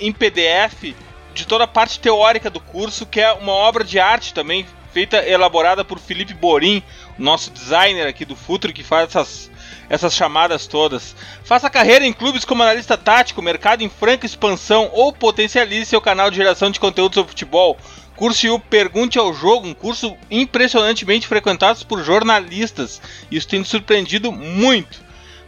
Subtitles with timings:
[0.00, 0.92] em PDF
[1.32, 5.26] de toda a parte teórica do curso, que é uma obra de arte também feita
[5.26, 6.82] elaborada por Felipe Borim,
[7.18, 9.50] nosso designer aqui do Futuro que faz essas
[9.88, 11.16] essas chamadas todas.
[11.42, 16.30] Faça carreira em clubes como analista tático, mercado em franca expansão ou potencialize seu canal
[16.30, 17.76] de geração de conteúdo sobre futebol.
[18.16, 23.00] Curse o Pergunte ao Jogo, um curso impressionantemente frequentado por jornalistas.
[23.30, 25.00] Isso tem me surpreendido muito.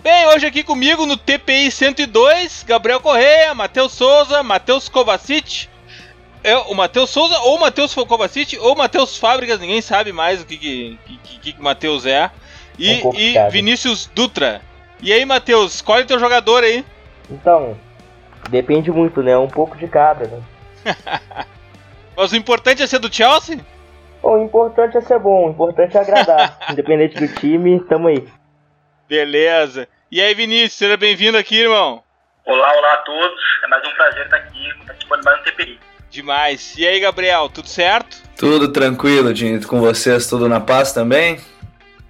[0.02, 5.68] Bem, hoje aqui comigo no TPI 102, Gabriel Correia, Matheus Souza, Matheus Kovacic,
[6.42, 10.42] é o Matheus Souza ou o Matheus Kovacic ou o Matheus Fábricas, ninguém sabe mais
[10.42, 12.30] o que que, que, que, que Matheus é.
[12.78, 13.34] E, pouco e.
[13.50, 14.62] Vinícius Dutra.
[15.02, 16.84] E aí, Matheus, escolhe teu jogador aí.
[17.30, 17.76] Então,
[18.48, 19.36] depende muito, né?
[19.36, 20.42] Um pouco de cada, né?
[22.16, 23.60] Mas o importante é ser do Chelsea?
[24.22, 26.58] Bom, o importante é ser bom, o importante é agradar.
[26.70, 28.26] Independente do time, tamo aí.
[29.08, 29.88] Beleza.
[30.10, 32.02] E aí, Vinícius, seja bem-vindo aqui, irmão.
[32.44, 33.40] Olá, olá a todos.
[33.64, 35.89] É mais um prazer estar aqui participando de mais um TPI.
[36.10, 36.74] Demais.
[36.76, 38.18] E aí, Gabriel, tudo certo?
[38.36, 41.38] Tudo tranquilo, Dinito, com vocês, tudo na paz também?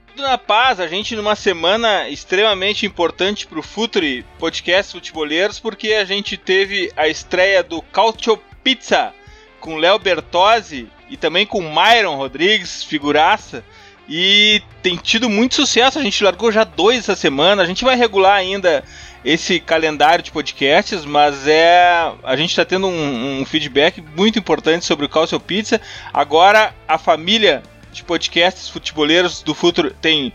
[0.08, 6.04] Tudo na paz, a gente numa semana extremamente importante pro Futuri Podcast Futeboleiros, porque a
[6.04, 9.12] gente teve a estreia do Cautio Pizza
[9.60, 13.62] com Léo Bertozzi e também com Myron Rodrigues, figuraça.
[14.08, 17.94] E tem tido muito sucesso, a gente largou já dois essa semana, a gente vai
[17.94, 18.82] regular ainda
[19.24, 24.84] esse calendário de podcasts, mas é a gente está tendo um, um feedback muito importante
[24.84, 25.80] sobre o Calcio Pizza.
[26.12, 27.62] Agora a família
[27.92, 30.32] de podcasts futeboleiros do futuro tem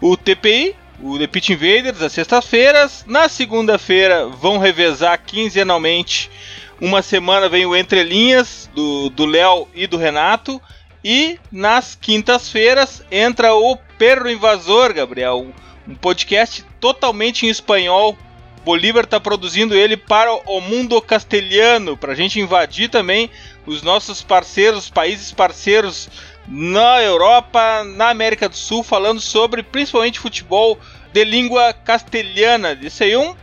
[0.00, 3.04] o TPI, o The Pitch Invaders, às sextas-feiras.
[3.06, 6.30] Na segunda-feira vão revezar quinzenalmente.
[6.80, 10.62] Uma semana vem o Entre Linhas do do Léo e do Renato.
[11.10, 15.46] E nas quintas-feiras entra o Perro Invasor, Gabriel.
[15.88, 18.14] Um podcast totalmente em espanhol.
[18.62, 23.30] Bolívar está produzindo ele para o mundo castelhano, para a gente invadir também
[23.64, 26.10] os nossos parceiros, países parceiros
[26.46, 30.78] na Europa, na América do Sul, falando sobre principalmente futebol
[31.10, 32.78] de língua castelhana.
[32.82, 33.34] Isso aí é um,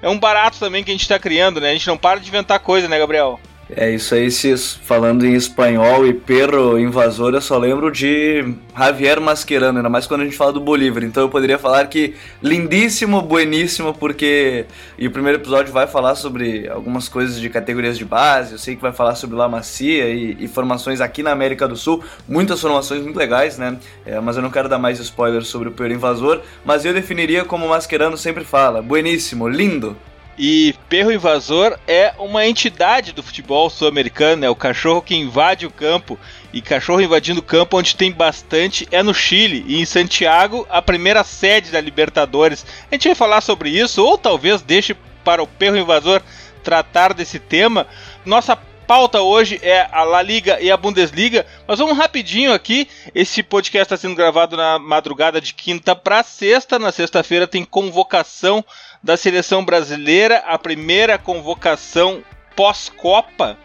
[0.00, 1.68] é um barato também que a gente está criando, né?
[1.68, 3.38] A gente não para de inventar coisa, né, Gabriel?
[3.76, 9.20] É isso aí, se falando em espanhol e perro invasor, eu só lembro de Javier
[9.20, 11.04] Mascherano, ainda mais quando a gente fala do Bolívar.
[11.04, 14.66] Então eu poderia falar que lindíssimo, bueníssimo, porque
[14.98, 18.52] e o primeiro episódio vai falar sobre algumas coisas de categorias de base.
[18.52, 21.76] Eu sei que vai falar sobre La Macia e, e formações aqui na América do
[21.76, 23.78] Sul, muitas formações muito legais, né?
[24.04, 26.40] É, mas eu não quero dar mais spoilers sobre o perro invasor.
[26.64, 29.96] Mas eu definiria como Mascherano sempre fala: bueníssimo, lindo.
[30.42, 35.70] E Perro Invasor é uma entidade do futebol sul-americano, é o cachorro que invade o
[35.70, 36.18] campo.
[36.50, 40.80] E cachorro invadindo o campo onde tem bastante é no Chile e em Santiago, a
[40.80, 42.64] primeira sede da Libertadores.
[42.90, 46.22] A gente vai falar sobre isso, ou talvez deixe para o Perro Invasor
[46.64, 47.86] tratar desse tema.
[48.24, 48.56] Nossa
[48.90, 52.88] pauta hoje é a La Liga e a Bundesliga, mas vamos rapidinho aqui.
[53.14, 56.76] Esse podcast está sendo gravado na madrugada de quinta para sexta.
[56.76, 58.64] Na sexta-feira tem convocação
[59.02, 62.22] da seleção brasileira, a primeira convocação
[62.54, 63.56] pós-Copa.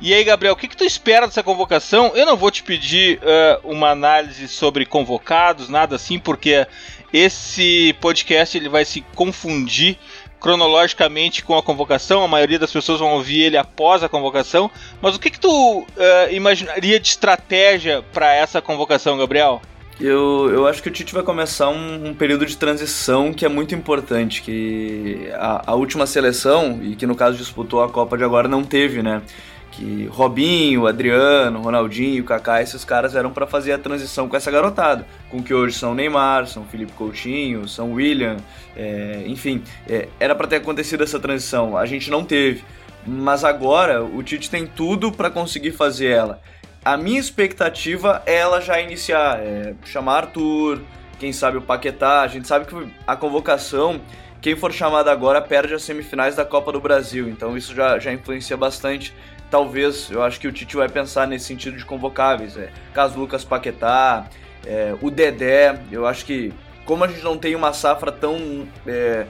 [0.00, 2.12] E aí, Gabriel, o que, que tu espera dessa convocação?
[2.14, 6.66] Eu não vou te pedir uh, uma análise sobre convocados, nada assim, porque
[7.12, 9.96] esse podcast ele vai se confundir
[10.38, 12.22] cronologicamente com a convocação.
[12.22, 14.70] A maioria das pessoas vão ouvir ele após a convocação.
[15.00, 15.86] Mas o que, que tu uh,
[16.32, 19.62] imaginaria de estratégia para essa convocação, Gabriel?
[20.00, 23.48] Eu, eu acho que o Tite vai começar um, um período de transição que é
[23.48, 28.24] muito importante, que a, a, última seleção, e que no caso disputou a Copa de
[28.24, 29.22] agora, não teve, né?
[29.70, 35.06] Que Robinho, Adriano, Ronaldinho, Kaká, esses caras eram para fazer a transição com essa garotada,
[35.30, 38.36] com que hoje são Neymar, são Felipe Coutinho, são William,
[38.76, 42.64] é, enfim, é, era para ter acontecido essa transição, a gente não teve.
[43.06, 46.40] Mas agora o Tite tem tudo para conseguir fazer ela
[46.84, 50.82] a minha expectativa é ela já iniciar, é chamar Arthur,
[51.18, 52.20] quem sabe o Paquetá.
[52.20, 54.00] A gente sabe que a convocação,
[54.40, 58.12] quem for chamado agora perde as semifinais da Copa do Brasil, então isso já, já
[58.12, 59.14] influencia bastante.
[59.50, 62.56] Talvez, eu acho que o Tite vai pensar nesse sentido de convocáveis.
[62.56, 64.26] É, caso Lucas Paquetá,
[64.66, 66.52] é, o Dedé, eu acho que
[66.84, 68.66] como a gente não tem uma safra tão.
[68.86, 69.26] É,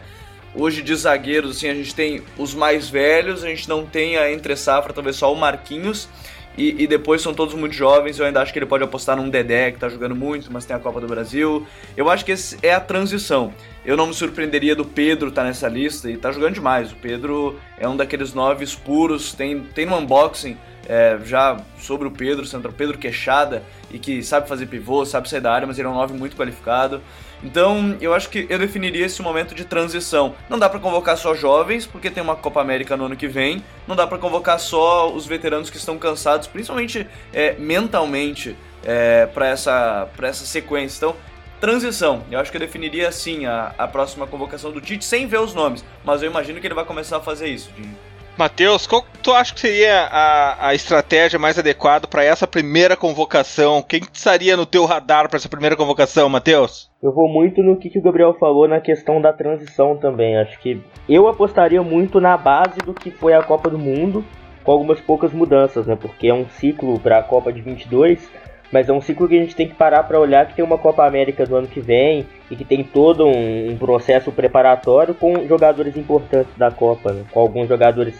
[0.54, 4.32] hoje de zagueiros, assim, a gente tem os mais velhos, a gente não tem a
[4.32, 6.08] entre safra, talvez só o Marquinhos.
[6.56, 8.18] E, e, depois são todos muito jovens.
[8.18, 10.76] Eu ainda acho que ele pode apostar num Dedé que tá jogando muito, mas tem
[10.76, 11.66] a Copa do Brasil.
[11.96, 13.52] Eu acho que esse é a transição.
[13.84, 16.92] Eu não me surpreenderia do Pedro estar tá nessa lista e tá jogando demais.
[16.92, 19.32] O Pedro é um daqueles noves puros.
[19.32, 20.56] Tem, tem no unboxing
[20.88, 25.40] é, já sobre o Pedro, Centro Pedro Queixada, e que sabe fazer pivô, sabe sair
[25.40, 27.02] da área, mas ele é um 9 muito qualificado.
[27.44, 30.34] Então, eu acho que eu definiria esse momento de transição.
[30.48, 33.62] Não dá para convocar só jovens, porque tem uma Copa América no ano que vem.
[33.86, 39.48] Não dá para convocar só os veteranos que estão cansados, principalmente é, mentalmente, é, para
[39.48, 40.96] essa, essa sequência.
[40.96, 41.16] Então,
[41.60, 42.24] transição.
[42.30, 45.52] Eu acho que eu definiria assim a, a próxima convocação do Tite, sem ver os
[45.54, 45.84] nomes.
[46.02, 47.94] Mas eu imagino que ele vai começar a fazer isso, Dinho.
[48.36, 53.80] Matheus, qual tu acha que seria a, a estratégia mais adequada para essa primeira convocação?
[53.80, 56.90] Quem estaria no teu radar para essa primeira convocação, Matheus?
[57.00, 60.36] Eu vou muito no que, que o Gabriel falou na questão da transição também.
[60.36, 64.24] Acho que eu apostaria muito na base do que foi a Copa do Mundo,
[64.64, 65.94] com algumas poucas mudanças, né?
[65.94, 68.28] Porque é um ciclo para a Copa de 22
[68.74, 70.76] mas é um ciclo que a gente tem que parar para olhar que tem uma
[70.76, 75.46] Copa América do ano que vem e que tem todo um, um processo preparatório com
[75.46, 77.22] jogadores importantes da Copa, né?
[77.30, 78.18] com alguns jogadores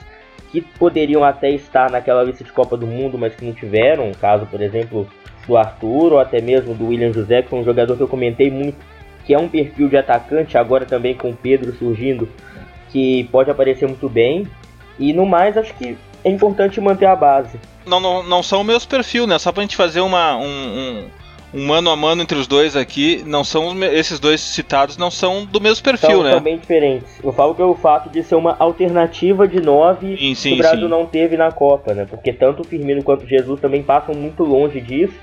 [0.53, 4.47] que poderiam até estar naquela lista de Copa do Mundo, mas que não tiveram, caso,
[4.47, 5.09] por exemplo,
[5.45, 8.49] do Arthur ou até mesmo do William José, que foi um jogador que eu comentei
[8.49, 8.79] muito,
[9.25, 12.29] que é um perfil de atacante, agora também com o Pedro surgindo,
[12.91, 14.47] que pode aparecer muito bem.
[15.01, 18.65] E no mais, acho que é importante manter a base não, não, não são o
[18.65, 19.39] meus perfil, né?
[19.39, 21.07] Só pra gente fazer uma, um, um,
[21.55, 25.45] um, mano a mano entre os dois aqui, não são esses dois citados não são
[25.45, 26.33] do mesmo perfil, são, né?
[26.33, 27.21] São bem diferentes.
[27.23, 30.85] Eu falo pelo fato de ser uma alternativa de nove sim, sim, que o Brasil
[30.85, 30.91] sim.
[30.91, 32.07] não teve na Copa, né?
[32.09, 35.15] Porque tanto o Firmino quanto o Jesus também passam muito longe disso.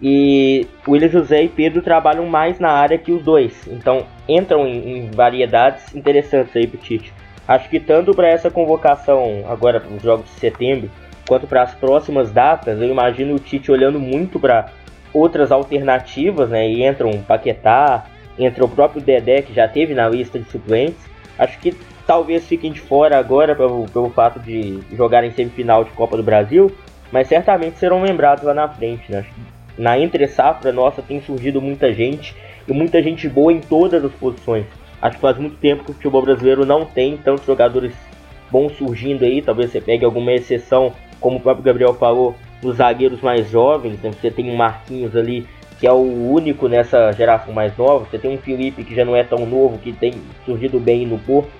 [0.00, 3.52] E o William José e Pedro trabalham mais na área que os dois.
[3.66, 7.12] Então entram em, em variedades interessantes aí pro Tite.
[7.48, 10.90] Acho que tanto para essa convocação agora para os jogos de setembro,
[11.28, 14.70] quanto para as próximas datas, eu imagino o Tite olhando muito para
[15.12, 16.66] outras alternativas, né?
[16.66, 18.06] E entra um Paquetá,
[18.38, 21.06] entra o próprio Dedé, que já teve na lista de suplentes.
[21.38, 21.76] Acho que
[22.06, 26.72] talvez fiquem de fora agora pelo, pelo fato de jogarem semifinal de Copa do Brasil,
[27.12, 29.26] mas certamente serão lembrados lá na frente, né?
[29.76, 32.34] Na entre safra nossa tem surgido muita gente
[32.66, 34.64] e muita gente boa em todas as posições.
[35.00, 37.92] Acho que faz muito tempo que o futebol brasileiro não tem tantos jogadores
[38.50, 39.40] bons surgindo aí.
[39.40, 44.10] Talvez você pegue alguma exceção como o próprio Gabriel falou, os zagueiros mais jovens, né?
[44.10, 45.46] você tem um Marquinhos ali
[45.78, 49.14] que é o único nessa geração mais nova, você tem um Felipe que já não
[49.14, 51.50] é tão novo, que tem surgido bem no Porto,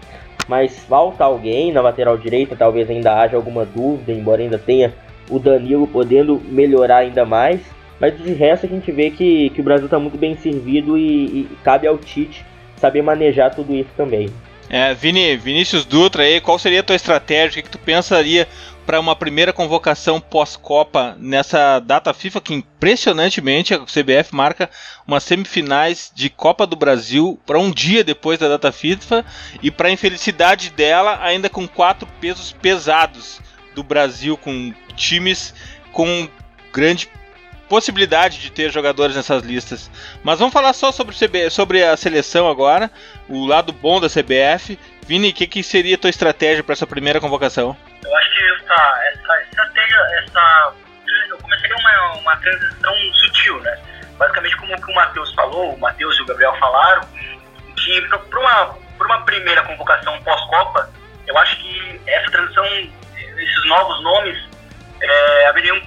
[0.49, 4.93] mas falta alguém na lateral direita, talvez ainda haja alguma dúvida, embora ainda tenha
[5.31, 7.61] o Danilo podendo melhorar ainda mais,
[8.01, 11.25] mas de resto a gente vê que, que o Brasil está muito bem servido e,
[11.25, 12.45] e cabe ao Tite
[12.77, 14.29] saber manejar tudo isso também.
[14.71, 17.49] É, Vini, Vinícius Dutra aí, qual seria a tua estratégia?
[17.49, 18.47] O que, que tu pensaria
[18.89, 24.71] para uma primeira convocação pós-Copa nessa data FIFA que impressionantemente a CBF marca
[25.07, 29.27] umas semifinais de Copa do Brasil para um dia depois da data FIFA
[29.63, 33.43] e para infelicidade dela ainda com quatro pesos pesados
[33.75, 35.53] do Brasil com times
[35.93, 36.27] com
[36.73, 37.11] grande
[37.69, 39.91] possibilidade de ter jogadores nessas listas.
[40.25, 42.91] Mas vamos falar só sobre, CB, sobre a seleção agora,
[43.29, 44.79] o lado bom da CBF.
[45.09, 47.75] Vini, o que, que seria a tua estratégia para essa primeira convocação?
[48.05, 50.75] Eu acho que essa, essa estratégia, essa,
[51.31, 53.79] eu começaria uma, uma transição sutil, né?
[54.19, 57.01] Basicamente, como o Matheus falou, o Matheus e o Gabriel falaram,
[57.75, 60.91] que para uma, uma primeira convocação pós-Copa,
[61.27, 64.39] eu acho que essa transição, esses novos nomes,
[65.01, 65.81] é, haveriam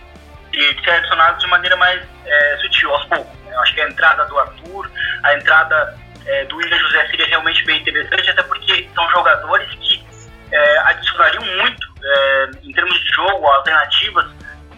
[0.51, 3.39] de ser adicionados de maneira mais é, sutil, aos poucos.
[3.41, 3.53] Né?
[3.53, 7.63] Eu acho que a entrada do Arthur, a entrada é, do William José seria realmente
[7.65, 10.03] bem interessante, até porque são jogadores que
[10.51, 14.25] é, adicionariam muito é, em termos de jogo, alternativas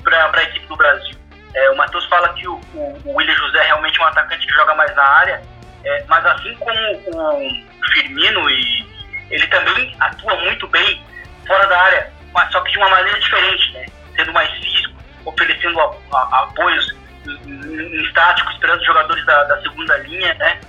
[0.03, 1.15] para a equipe do Brasil.
[1.53, 4.53] É, o Matheus fala que o, o, o William José é realmente um atacante que
[4.53, 5.41] joga mais na área,
[5.83, 8.93] é, mas assim como o Firmino, e,
[9.29, 11.01] ele também atua muito bem
[11.47, 13.85] fora da área, mas só que de uma maneira diferente, né?
[14.15, 14.93] sendo mais físico,
[15.25, 16.93] oferecendo a, a, apoios
[18.07, 20.59] estático, esperando os jogadores da, da, segunda linha, né?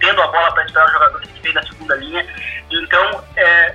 [0.00, 2.26] Tendo a bola para esperar os jogadores que vêm da segunda linha.
[2.70, 3.74] Então, é,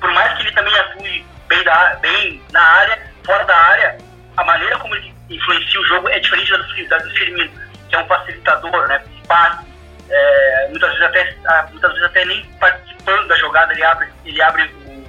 [0.00, 3.98] por mais que ele também atue bem, da, bem na área, fora da área,
[4.36, 7.50] a maneira como ele influencia o jogo é diferente da do, da do Firmino,
[7.88, 9.02] que é um facilitador, né?
[9.26, 9.64] Passe,
[10.08, 14.42] é, muitas, vezes até, ah, muitas vezes até nem participando da jogada ele abre, ele
[14.42, 15.06] abre o,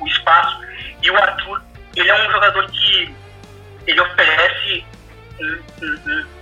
[0.00, 0.60] o espaço.
[1.02, 1.62] E o Arthur,
[1.96, 3.14] ele é um jogador que
[3.86, 4.84] ele oferece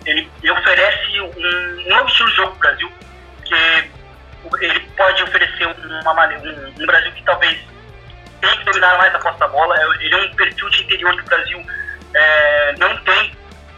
[0.04, 1.71] ele, oferece um,
[6.10, 7.58] uma, um, um Brasil que talvez
[8.40, 9.76] tem que dominar mais a posse da bola.
[9.76, 11.66] É, ele é um perfil de interior que o Brasil
[12.14, 13.32] é, não tem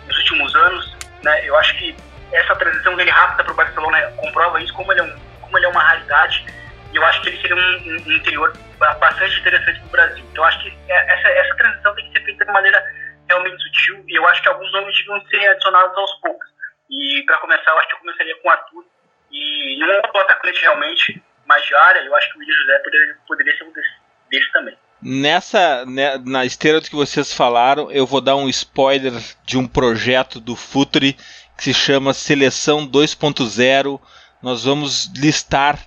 [0.06, 0.96] nos últimos anos.
[1.22, 1.46] Né?
[1.46, 1.94] Eu acho que
[2.32, 5.66] essa transição dele rápida para o Barcelona comprova isso, como ele, é um, como ele
[5.66, 6.44] é uma raridade.
[6.92, 10.24] E eu acho que ele seria um, um interior bastante interessante para o Brasil.
[10.30, 12.82] Então, eu acho que é, essa, essa transição tem que ser feita de maneira
[13.28, 14.04] realmente sutil.
[14.08, 16.48] E eu acho que alguns nomes deviam ser adicionados aos poucos.
[16.90, 18.84] E para começar, eu acho que eu começaria com o Arthur.
[19.30, 23.16] E um outro atacante realmente mais de área, eu acho que o William José poderia,
[23.26, 23.92] poderia ser um desses,
[24.30, 24.76] desses também.
[25.02, 29.12] Nessa, né, na esteira do que vocês falaram, eu vou dar um spoiler
[29.44, 31.16] de um projeto do Futre
[31.56, 34.00] que se chama Seleção 2.0.
[34.42, 35.78] Nós vamos listar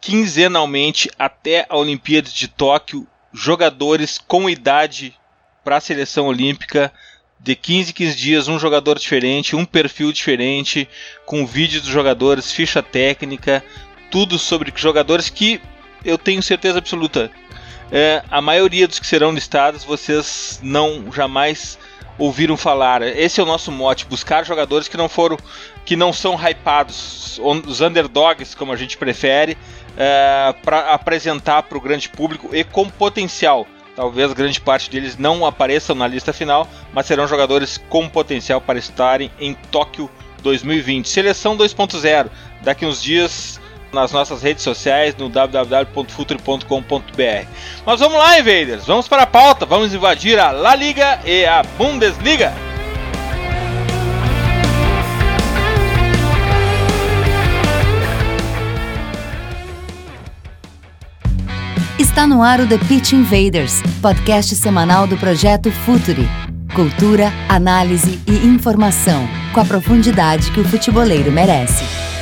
[0.00, 5.14] quinzenalmente até a Olimpíada de Tóquio jogadores com idade
[5.64, 6.92] para a seleção olímpica
[7.40, 10.88] de 15 em 15 dias, um jogador diferente, um perfil diferente,
[11.26, 13.62] com vídeos dos jogadores, ficha técnica,
[14.14, 15.60] tudo sobre jogadores que
[16.04, 17.32] eu tenho certeza absoluta
[17.90, 21.76] é, a maioria dos que serão listados vocês não jamais
[22.16, 23.02] ouviram falar.
[23.02, 25.36] Esse é o nosso mote: buscar jogadores que não foram,
[25.84, 29.58] que não são hypados, os underdogs, como a gente prefere,
[29.96, 33.66] é, para apresentar para o grande público e com potencial.
[33.96, 38.78] Talvez grande parte deles não apareçam na lista final, mas serão jogadores com potencial para
[38.78, 40.10] estarem em Tóquio
[40.42, 41.08] 2020.
[41.08, 42.28] Seleção 2.0.
[42.62, 43.60] Daqui uns dias
[43.94, 47.48] nas nossas redes sociais no www.futre.com.br.
[47.86, 51.62] Mas vamos lá, invaders, vamos para a pauta, vamos invadir a La Liga e a
[51.62, 52.52] Bundesliga.
[61.98, 66.28] Está no ar o The Pitch Invaders, podcast semanal do projeto Futuri.
[66.74, 72.13] Cultura, análise e informação, com a profundidade que o futeboleiro merece.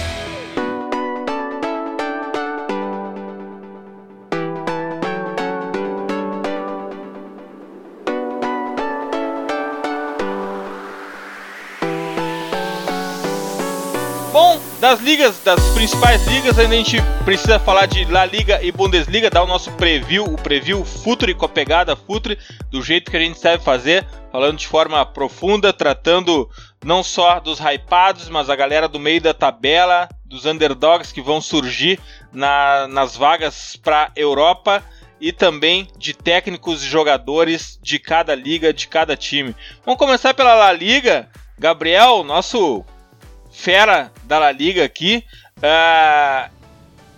[14.93, 19.31] Das ligas, das principais ligas, ainda a gente precisa falar de La Liga e Bundesliga,
[19.31, 22.39] dar o nosso preview, o preview Futre com a pegada Futre,
[22.71, 26.47] do jeito que a gente sabe fazer, falando de forma profunda, tratando
[26.85, 31.41] não só dos hypados, mas a galera do meio da tabela, dos underdogs que vão
[31.41, 31.99] surgir
[32.31, 34.85] na, nas vagas para Europa
[35.19, 39.57] e também de técnicos e jogadores de cada liga, de cada time.
[39.87, 41.31] Vamos começar pela La Liga.
[41.59, 42.85] Gabriel, nosso
[43.53, 45.25] fera da La Liga aqui.
[45.59, 46.51] Uh,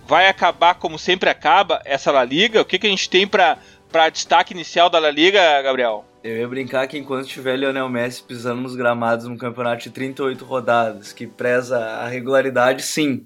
[0.06, 2.60] vai acabar como sempre acaba essa La Liga?
[2.60, 3.58] O que, que a gente tem para
[4.12, 6.04] destaque inicial da La Liga, Gabriel?
[6.22, 10.44] Eu ia brincar que enquanto tiver Lionel Messi pisando nos gramados num campeonato de 38
[10.44, 13.24] rodadas, que preza a regularidade, sim.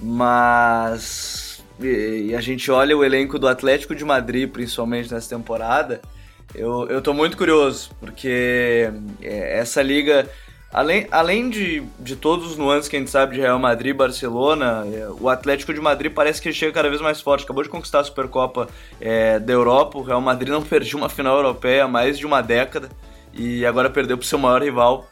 [0.00, 1.62] Mas.
[1.78, 6.00] E a gente olha o elenco do Atlético de Madrid, principalmente nessa temporada.
[6.54, 10.28] Eu, eu tô muito curioso, porque é, essa liga
[10.72, 14.86] Além, além de, de todos os nuances que a gente sabe de Real Madrid Barcelona,
[14.90, 17.44] é, o Atlético de Madrid parece que chega cada vez mais forte.
[17.44, 19.98] Acabou de conquistar a Supercopa é, da Europa.
[19.98, 22.88] O Real Madrid não perdeu uma final europeia há mais de uma década
[23.34, 25.06] e agora perdeu para o seu maior rival.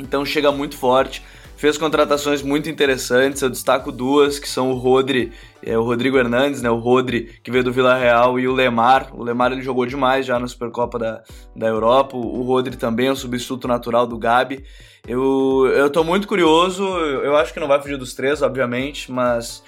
[0.00, 1.22] Então chega muito forte
[1.64, 3.40] fez contratações muito interessantes.
[3.40, 5.32] Eu destaco duas, que são o Rodri,
[5.62, 9.08] é, o Rodrigo Hernandes, né, o Rodri, que veio do Vila Real, e o Lemar.
[9.14, 11.22] O Lemar ele jogou demais já na Supercopa da,
[11.56, 12.16] da Europa.
[12.16, 14.64] O Rodri também é um substituto natural do Gabi.
[15.06, 19.62] Eu, eu tô muito curioso, eu acho que não vai fugir dos três, obviamente, mas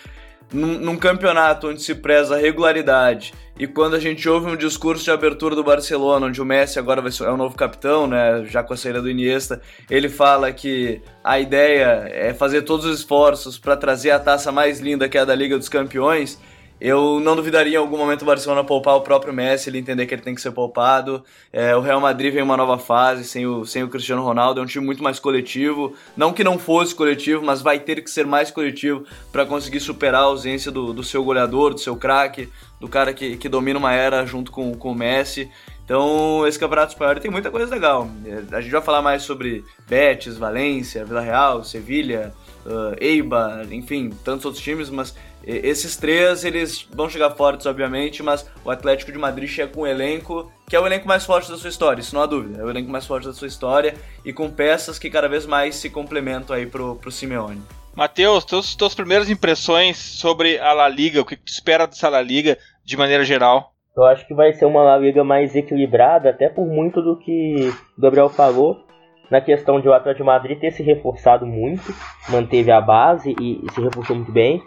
[0.50, 5.04] num, num, campeonato onde se preza a regularidade e quando a gente ouve um discurso
[5.04, 8.44] de abertura do Barcelona, onde o Messi agora vai ser, é o novo capitão, né,
[8.46, 13.00] já com a saída do Iniesta, ele fala que a ideia é fazer todos os
[13.00, 16.38] esforços para trazer a taça mais linda que é a da Liga dos Campeões.
[16.78, 20.14] Eu não duvidaria em algum momento o Barcelona poupar o próprio Messi, ele entender que
[20.14, 21.24] ele tem que ser poupado.
[21.50, 24.62] É, o Real Madrid vem uma nova fase sem o, sem o Cristiano Ronaldo, é
[24.62, 25.94] um time muito mais coletivo.
[26.14, 30.22] Não que não fosse coletivo, mas vai ter que ser mais coletivo para conseguir superar
[30.22, 33.94] a ausência do, do seu goleador, do seu craque, do cara que, que domina uma
[33.94, 35.50] era junto com, com o Messi.
[35.82, 38.10] Então, esse Campeonato Espanhol tem muita coisa legal.
[38.52, 42.34] A gente vai falar mais sobre Betis, Valência, Vila Real, Sevilha,
[42.66, 45.14] uh, Eibar, enfim, tantos outros times, mas
[45.46, 49.86] esses três, eles vão chegar fortes, obviamente, mas o Atlético de Madrid chega com um
[49.86, 52.60] elenco que é o elenco mais forte da sua história, isso não há dúvida.
[52.60, 53.94] É o elenco mais forte da sua história
[54.24, 57.62] e com peças que cada vez mais se complementam aí pro, pro Simeone.
[57.94, 62.20] Matheus, teus, tuas primeiras impressões sobre a La Liga, o que tu espera dessa La
[62.20, 63.72] Liga de maneira geral?
[63.96, 67.72] Eu acho que vai ser uma La Liga mais equilibrada, até por muito do que
[67.96, 68.84] o Gabriel falou,
[69.30, 71.94] na questão de o Atlético de Madrid ter se reforçado muito,
[72.28, 74.62] manteve a base e, e se reforçou muito bem.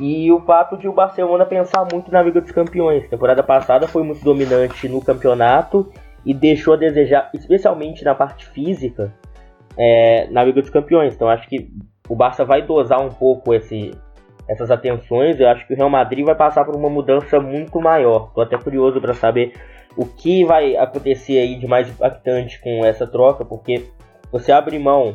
[0.00, 3.08] E o fato de o Barcelona pensar muito na Liga dos Campeões.
[3.08, 5.92] temporada passada foi muito dominante no campeonato
[6.24, 9.12] e deixou a desejar, especialmente na parte física,
[9.76, 11.14] é, na Liga dos Campeões.
[11.14, 11.68] Então acho que
[12.08, 13.90] o Barça vai dosar um pouco esse,
[14.52, 15.40] essas atenções.
[15.40, 18.28] Eu acho que o Real Madrid vai passar por uma mudança muito maior.
[18.28, 19.54] Estou até curioso para saber
[19.96, 23.84] o que vai acontecer aí de mais impactante com essa troca, porque
[24.30, 25.14] você abre mão,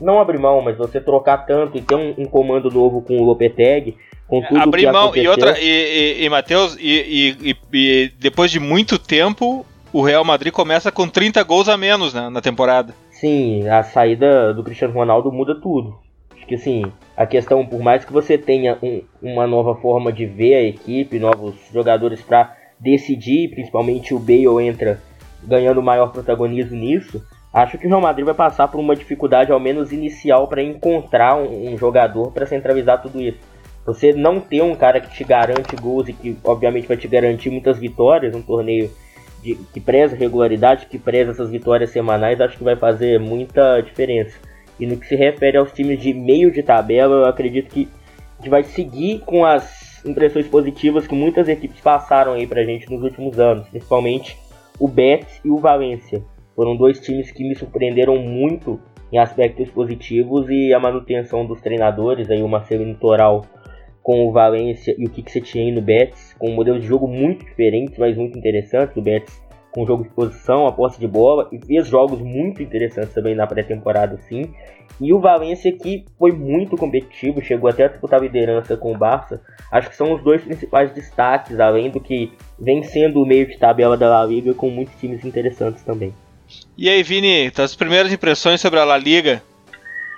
[0.00, 3.24] não abre mão, mas você trocar tanto e ter um, um comando novo com o
[3.24, 5.24] Lopetegui, com tudo abrir que mão aconteceu.
[5.24, 10.24] e outra e, e, e Matheus e, e, e, depois de muito tempo o Real
[10.24, 12.94] Madrid começa com 30 gols a menos né, na temporada.
[13.10, 15.98] Sim, a saída do Cristiano Ronaldo muda tudo.
[16.48, 16.82] Que assim,
[17.14, 21.18] a questão, por mais que você tenha um, uma nova forma de ver a equipe,
[21.18, 24.98] novos jogadores para decidir, principalmente o Bale entra
[25.44, 29.60] ganhando maior protagonismo nisso, acho que o Real Madrid vai passar por uma dificuldade, ao
[29.60, 33.38] menos inicial, para encontrar um, um jogador para centralizar tudo isso.
[33.84, 37.50] Você não ter um cara que te garante gols e que, obviamente, vai te garantir
[37.50, 38.90] muitas vitórias, um torneio
[39.42, 44.47] de, que preza regularidade, que preza essas vitórias semanais, acho que vai fazer muita diferença.
[44.78, 47.88] E no que se refere aos times de meio de tabela, eu acredito que
[48.38, 52.90] a gente vai seguir com as impressões positivas que muitas equipes passaram aí pra gente
[52.90, 54.38] nos últimos anos, principalmente
[54.78, 56.22] o Betis e o Valência.
[56.54, 58.80] Foram dois times que me surpreenderam muito
[59.12, 63.44] em aspectos positivos e a manutenção dos treinadores, aí o Marcelo Litoral
[64.02, 66.86] com o Valência e o que, você tinha aí no Betis, com um modelo de
[66.86, 68.98] jogo muito diferente, mas muito interessante.
[68.98, 73.14] O Betis com jogo de posição, a posse de bola, e fez jogos muito interessantes
[73.14, 74.54] também na pré-temporada, sim.
[75.00, 78.98] E o Valência que foi muito competitivo, chegou até a disputar a liderança com o
[78.98, 79.40] Barça.
[79.70, 83.58] Acho que são os dois principais destaques, além do que vem sendo o meio de
[83.58, 86.14] tabela da La Liga com muitos times interessantes também.
[86.76, 89.42] E aí, Vini, as primeiras impressões sobre a La Liga?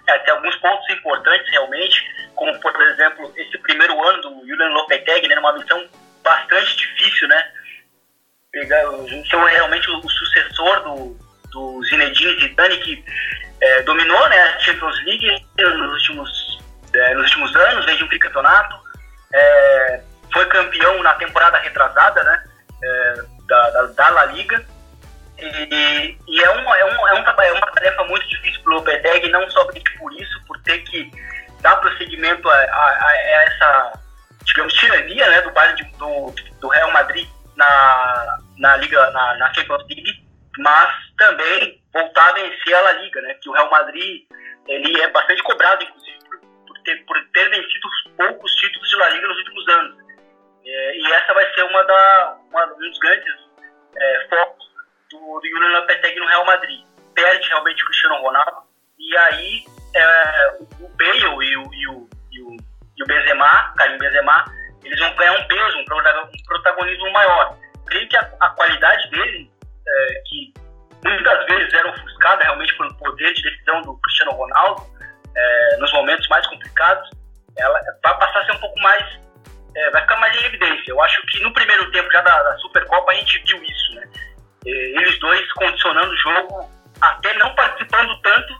[0.08, 5.28] É, tem alguns pontos importantes realmente como por exemplo esse primeiro ano do Julian Lopetegui,
[5.28, 5.86] né, numa missão
[6.24, 7.50] bastante difícil, né?
[8.52, 11.16] Pegar, ser realmente o, sucessor do,
[11.52, 13.04] do Zinedine Zidane que
[13.60, 16.60] é, dominou, né, a Champions League nos últimos
[16.92, 18.76] é, nos últimos anos, vem de um tricampeonato,
[19.32, 22.44] é, foi campeão na temporada retrasada, né,
[22.82, 23.14] é,
[23.46, 24.64] da, da, da La Liga.
[25.38, 28.74] E, e, é, uma, é, um, é, um, é uma tarefa muito difícil para o
[28.76, 31.10] Lopetegui, não somente por isso, por ter que
[31.60, 33.92] dar prosseguimento a, a, a, essa,
[34.44, 35.50] digamos, tirania né, do,
[35.98, 37.28] do, do Real Madrid
[37.60, 40.24] na, na Liga, na, na Champions League,
[40.58, 44.26] mas também voltar a vencer a La Liga, né, que o Real Madrid
[44.66, 48.96] ele é bastante cobrado, inclusive, por, por, ter, por ter vencido os poucos títulos de
[48.96, 49.98] La Liga nos últimos anos.
[50.64, 53.34] É, e essa vai ser uma, da, uma um dos grandes
[53.96, 54.64] é, focos
[55.10, 56.84] do, do Julian Lopetegui no Real Madrid.
[57.14, 58.62] Perde realmente o Cristiano Ronaldo,
[58.98, 59.64] e aí
[59.96, 62.56] é, o Bale e o, e o, e o,
[62.96, 64.44] e o Benzema, Karim Benzema,
[64.90, 67.56] eles vão ganhar um peso, um protagonismo maior.
[67.86, 69.50] Creio que a, a qualidade dele,
[69.86, 70.52] é, que
[71.04, 74.82] muitas vezes era ofuscada realmente pelo poder de decisão do Cristiano Ronaldo,
[75.34, 77.08] é, nos momentos mais complicados,
[77.56, 79.20] ela vai passar a ser um pouco mais,
[79.76, 80.90] é, vai ficar mais em evidência.
[80.90, 84.08] Eu acho que no primeiro tempo já da, da Supercopa a gente viu isso, né?
[84.66, 88.54] Eles dois condicionando o jogo, até não participando tanto,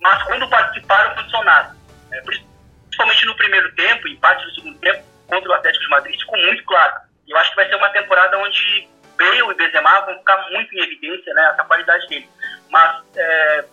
[0.00, 1.74] mas quando participaram, funcionaram.
[2.12, 6.20] É, principalmente no primeiro tempo, em parte do segundo tempo, contra o Atlético de Madrid,
[6.20, 6.94] ficou muito claro.
[7.26, 10.74] E eu acho que vai ser uma temporada onde Bale e Benzema vão ficar muito
[10.74, 12.28] em evidência, né, essa qualidade dele.
[12.70, 13.64] Mas, é,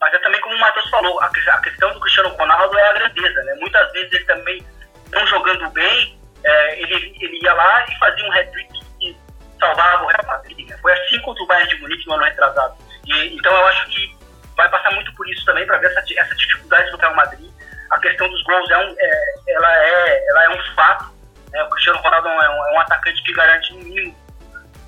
[0.00, 2.92] mas é também como o Matheus falou, a, a, questão do Cristiano Ronaldo é a
[2.94, 3.54] grandeza, né?
[3.56, 4.66] Muitas vezes ele também,
[5.12, 9.16] não jogando bem, é, ele, ele ia lá e fazia um hat-trick que
[9.58, 10.68] salvava o Real Madrid.
[10.68, 10.78] Né?
[10.80, 12.76] Foi assim contra o Bayern de Munique no ano retrasado.
[13.06, 14.16] E, então eu acho que
[14.56, 17.53] vai passar muito por isso também, para ver essa, essa dificuldade do Real Madrid.
[17.90, 21.12] A questão dos gols é um, é, ela, é, ela é um fato.
[21.50, 21.62] Né?
[21.62, 24.24] O Cristiano Ronaldo é um, é um atacante que garante no mínimo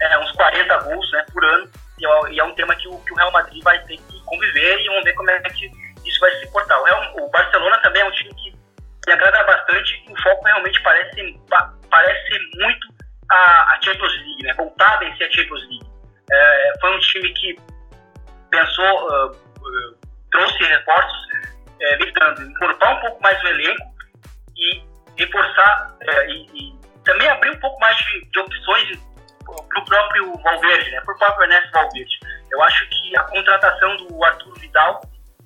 [0.01, 2.99] é, uns 40 gols né, por ano, e é, e é, um tema que o,
[2.99, 5.71] que o Real Madrid vai ter que conviver e vamos ver como é que
[6.05, 6.81] isso vai se portar.
[6.81, 8.57] O, Real, o Barcelona também é um time que
[9.07, 11.41] me agrada bastante o foco realmente parece,
[11.91, 12.95] parece muito
[13.31, 14.55] a, a Champions League, né?
[14.55, 15.87] voltar a vencer a Champions League.
[16.31, 17.57] É, foi um time que
[18.51, 19.99] pensou, uh, uh,
[20.31, 21.29] trouxe reforços,
[21.81, 23.95] é, tentando encorpar um pouco mais o elenco
[24.57, 24.83] e
[25.17, 28.99] reforçar é, e, e, também abrir um pouco mais de, de opções
[29.45, 31.01] para o próprio Valverde, né?
[31.03, 32.19] para o próprio Ernesto Valverde.
[32.51, 35.01] Eu acho que a contratação do Arthur Vidal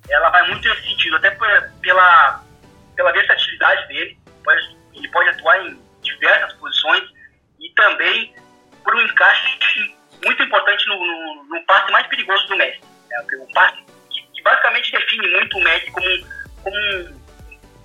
[0.09, 2.43] ela vai muito nesse sentido, até pela,
[2.95, 4.17] pela versatilidade dele,
[4.93, 7.03] ele pode atuar em diversas posições
[7.59, 8.35] e também
[8.83, 12.81] por um encaixe muito importante no, no, no passe mais perigoso do Messi.
[13.09, 13.25] Né?
[13.39, 13.83] O passe
[14.41, 16.07] que, basicamente define muito o Messi como,
[16.63, 17.21] como,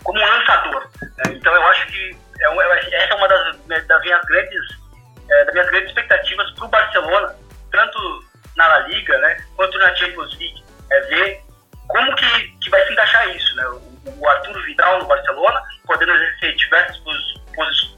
[0.03, 0.89] como um lançador.
[1.01, 1.35] Né?
[1.35, 4.87] Então eu acho que é, essa é uma das, das minhas grandes
[5.29, 7.37] é, das minhas grandes expectativas para o Barcelona,
[7.73, 8.25] tanto
[8.57, 11.41] na La Liga né, quanto na Champions League, é ver
[11.89, 13.57] como que, que vai se encaixar isso.
[13.57, 13.67] Né?
[13.67, 16.97] O, o Arturo Vidal no Barcelona, podendo exercer diversas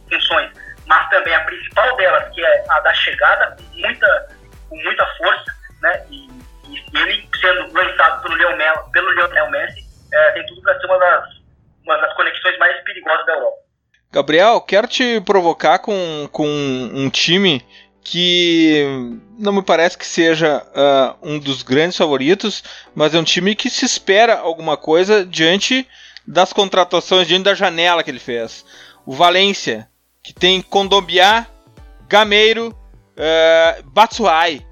[0.09, 0.53] funções,
[0.87, 4.29] mas também a principal delas, que é a da chegada, com muita,
[4.71, 6.07] com muita força, né?
[6.11, 6.38] e,
[6.75, 11.25] e ele sendo lançado pelo Lionel, pelo Messi, é, tem tudo para ser uma das,
[11.85, 13.57] uma das conexões mais perigosas da Europa.
[14.11, 17.63] Gabriel, quero te provocar com, com um time
[18.03, 18.85] que
[19.39, 23.69] não me parece que seja uh, um dos grandes favoritos, mas é um time que
[23.69, 25.87] se espera alguma coisa diante
[26.27, 28.65] das contratações, diante da janela que ele fez.
[29.05, 29.89] O Valência,
[30.23, 31.47] que tem Condombiá,
[32.09, 34.67] Gameiro, uh, Batsuai.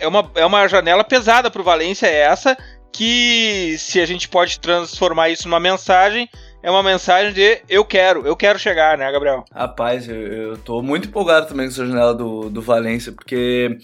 [0.00, 2.56] É uma, é uma janela pesada para o Valência, é essa,
[2.92, 6.28] que se a gente pode transformar isso numa mensagem,
[6.62, 9.44] é uma mensagem de eu quero, eu quero chegar, né, Gabriel?
[9.54, 13.78] Rapaz, eu, eu tô muito empolgado também com essa janela do, do Valência, porque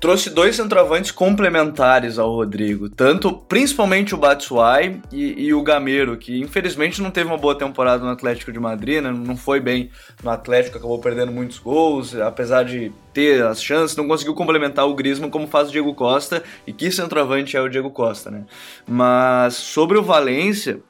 [0.00, 6.40] trouxe dois centroavantes complementares ao Rodrigo, tanto principalmente o Batshuayi e, e, o Gameiro, que
[6.40, 9.10] infelizmente não teve uma boa temporada no Atlético de Madrid, né?
[9.10, 9.90] não foi bem
[10.22, 14.94] no Atlético, acabou perdendo muitos gols, apesar de ter as chances, não conseguiu complementar o
[14.94, 18.44] Griezmann como faz o Diego Costa, e que centroavante é o Diego Costa, né?
[18.86, 20.80] Mas sobre o Valência,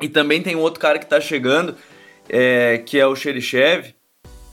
[0.00, 1.74] e também tem um outro cara que tá chegando,
[2.28, 3.95] é, que é o Xerichev,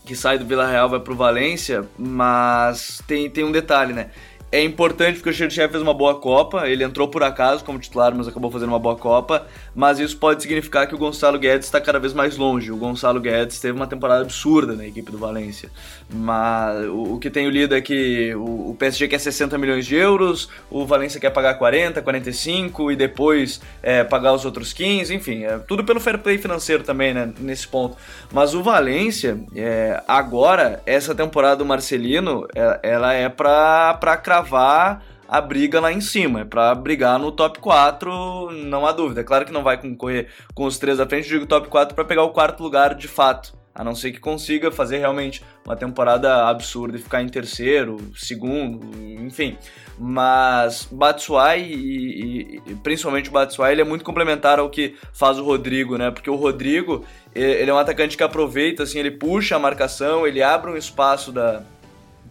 [0.06, 4.10] que sai do Vila Real vai pro Valência, mas tem, tem um detalhe, né?
[4.54, 8.14] é importante porque o Xerxes fez uma boa Copa, ele entrou por acaso como titular,
[8.14, 11.82] mas acabou fazendo uma boa Copa, mas isso pode significar que o Gonçalo Guedes está
[11.82, 12.72] cada vez mais longe.
[12.72, 15.72] O Gonçalo Guedes teve uma temporada absurda na equipe do Valência,
[16.14, 19.96] mas o, o que tenho lido é que o, o, PSG quer 60 milhões de
[19.96, 25.44] euros, o Valência quer pagar 40, 45 e depois é, pagar os outros 15, enfim,
[25.44, 27.98] é tudo pelo fair play financeiro também, né, nesse ponto.
[28.32, 35.42] Mas o Valência, é, agora, essa temporada do Marcelino, é, ela é para cravar a
[35.42, 39.22] briga lá em cima, é para brigar no top 4, não há dúvida.
[39.22, 42.06] É claro que não vai concorrer com os três da frente, digo top 4 para
[42.06, 43.63] pegar o quarto lugar de fato.
[43.76, 48.80] A não ser que consiga fazer realmente uma temporada absurda e ficar em terceiro, segundo,
[49.20, 49.58] enfim.
[49.98, 55.44] Mas Batshuayi e, e, principalmente o Batshuayi, ele é muito complementar ao que faz o
[55.44, 56.12] Rodrigo, né?
[56.12, 60.44] Porque o Rodrigo, ele é um atacante que aproveita, assim, ele puxa a marcação, ele
[60.44, 61.64] abre um espaço da,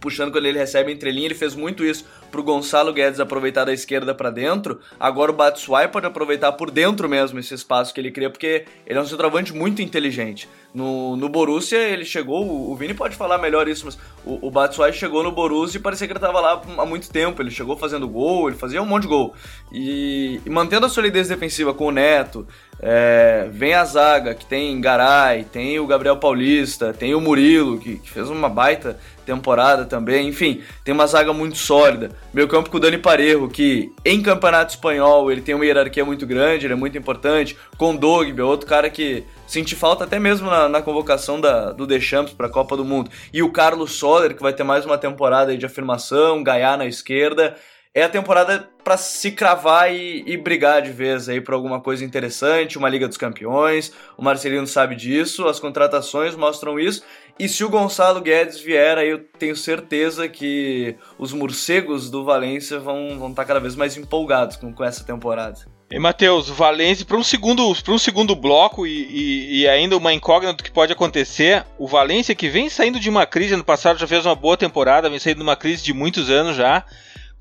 [0.03, 3.71] puxando quando ele recebe entre linha, ele fez muito isso pro Gonçalo Guedes aproveitar da
[3.71, 4.81] esquerda para dentro.
[4.99, 8.99] Agora o Batshuayi pode aproveitar por dentro mesmo esse espaço que ele cria, porque ele
[8.99, 10.49] é um centroavante muito inteligente.
[10.73, 14.91] No, no Borussia ele chegou, o Vini pode falar melhor isso, mas o, o Batshuayi
[14.91, 17.41] chegou no Borussia e parecia que ele estava lá há muito tempo.
[17.41, 19.33] Ele chegou fazendo gol, ele fazia um monte de gol.
[19.71, 22.45] E, e mantendo a solidez defensiva com o Neto,
[22.85, 27.95] é, vem a zaga, que tem Garay, tem o Gabriel Paulista, tem o Murilo, que,
[27.95, 30.27] que, fez uma baita temporada também.
[30.27, 32.11] Enfim, tem uma zaga muito sólida.
[32.33, 36.27] Meu campo com o Dani Parejo, que em campeonato espanhol ele tem uma hierarquia muito
[36.27, 37.57] grande, ele é muito importante.
[37.77, 42.33] Com Dogby, outro cara que senti falta até mesmo na, na convocação da, do Deschamps
[42.33, 43.09] para a Copa do Mundo.
[43.31, 47.55] E o Carlos Soler, que vai ter mais uma temporada de afirmação, Gaiá na esquerda
[47.95, 52.03] é a temporada para se cravar e, e, brigar de vez aí por alguma coisa
[52.03, 53.93] interessante, uma Liga dos Campeões.
[54.17, 57.03] O Marcelino sabe disso, as contratações mostram isso.
[57.37, 62.79] E se o Gonçalo Guedes vier, aí eu tenho certeza que os morcegos do Valência
[62.79, 65.59] vão estar vão tá cada vez mais empolgados com, com essa temporada.
[65.91, 70.11] E Matheus, o Valência, para um segundo, um segundo bloco e, e, e, ainda uma
[70.11, 73.99] incógnita do que pode acontecer, o Valência que vem saindo de uma crise, no passado
[73.99, 76.83] já fez uma boa temporada, vem saindo de uma crise de muitos anos já,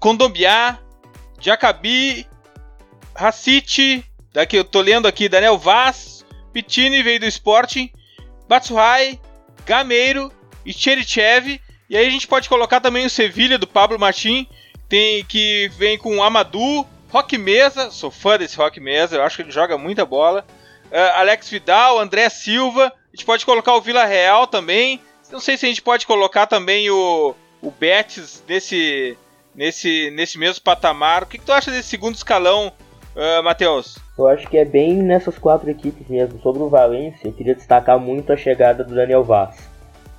[0.02, 0.80] Condombiá,
[1.40, 2.26] Jacabi,
[3.14, 7.88] Racite, daqui eu tô lendo aqui, Daniel Vaz, Pitini veio do Sporting,
[8.48, 9.20] Batsuhai,
[9.64, 10.32] Gameiro
[10.66, 11.60] e Cherichev.
[11.88, 14.48] E aí a gente pode colocar também o Sevilha do Pablo Martim,
[14.88, 19.42] tem que vem com Amadou, Rock Mesa, sou fã desse Rock Mesa, eu acho que
[19.42, 20.44] ele joga muita bola.
[20.90, 25.00] Uh, Alex Vidal, André Silva, a gente pode colocar o Vila Real também.
[25.30, 29.16] Não sei se a gente pode colocar também o, o Betis nesse,
[29.54, 31.22] nesse, nesse mesmo patamar.
[31.22, 32.72] O que, que tu acha desse segundo escalão,
[33.14, 33.98] uh, Matheus?
[34.18, 36.40] Eu acho que é bem nessas quatro equipes mesmo.
[36.40, 39.70] Sobre o Valência, eu queria destacar muito a chegada do Daniel Vaz.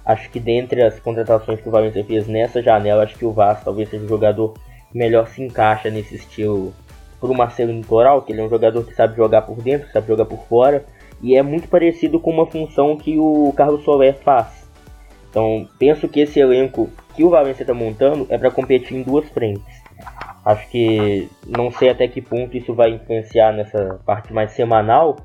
[0.06, 3.64] Acho que dentre as contratações que o Valência fez nessa janela, acho que o Vaz
[3.64, 4.54] talvez seja o jogador
[4.92, 6.74] que melhor se encaixa nesse estilo
[7.20, 10.08] pro Marcelo Litoral, que ele é um jogador que sabe jogar por dentro, que sabe
[10.08, 10.86] jogar por fora,
[11.22, 14.63] e é muito parecido com uma função que o Carlos Soler faz.
[15.34, 19.28] Então, penso que esse elenco que o Valência está montando é para competir em duas
[19.30, 19.82] frentes.
[20.46, 25.16] Acho que não sei até que ponto isso vai influenciar nessa parte mais semanal,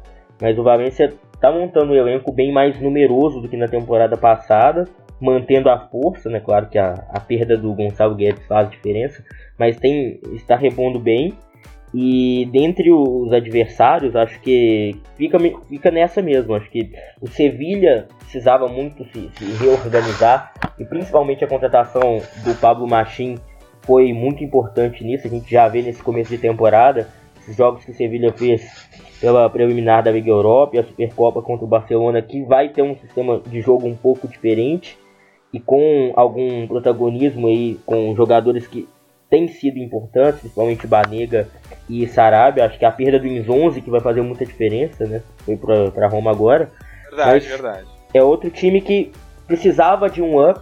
[0.41, 4.89] mas o Valência está montando um elenco bem mais numeroso do que na temporada passada,
[5.21, 6.41] mantendo a força, né?
[6.41, 9.23] Claro que a, a perda do Gonçalo Guedes faz diferença,
[9.59, 11.35] mas tem está repondo bem.
[11.95, 16.55] E dentre os adversários, acho que fica, fica nessa mesmo.
[16.55, 22.87] Acho que o Sevilha precisava muito se, se reorganizar e principalmente a contratação do Pablo
[22.87, 23.39] Machim
[23.83, 25.27] foi muito importante nisso.
[25.27, 27.09] A gente já vê nesse começo de temporada
[27.41, 28.89] esses jogos que o Sevilha fez
[29.21, 32.97] pela preliminar da Liga Europa e a Supercopa contra o Barcelona, que vai ter um
[32.97, 34.99] sistema de jogo um pouco diferente
[35.53, 38.87] e com algum protagonismo aí com jogadores que
[39.31, 41.49] têm sido importantes, principalmente Banega
[41.89, 42.65] e Sarabia.
[42.65, 45.23] Acho que a perda do Inzonzi que vai fazer muita diferença, né?
[45.39, 46.71] Foi para Roma agora.
[47.09, 47.87] Verdade, Mas verdade.
[48.13, 49.13] É outro time que
[49.47, 50.61] precisava de um up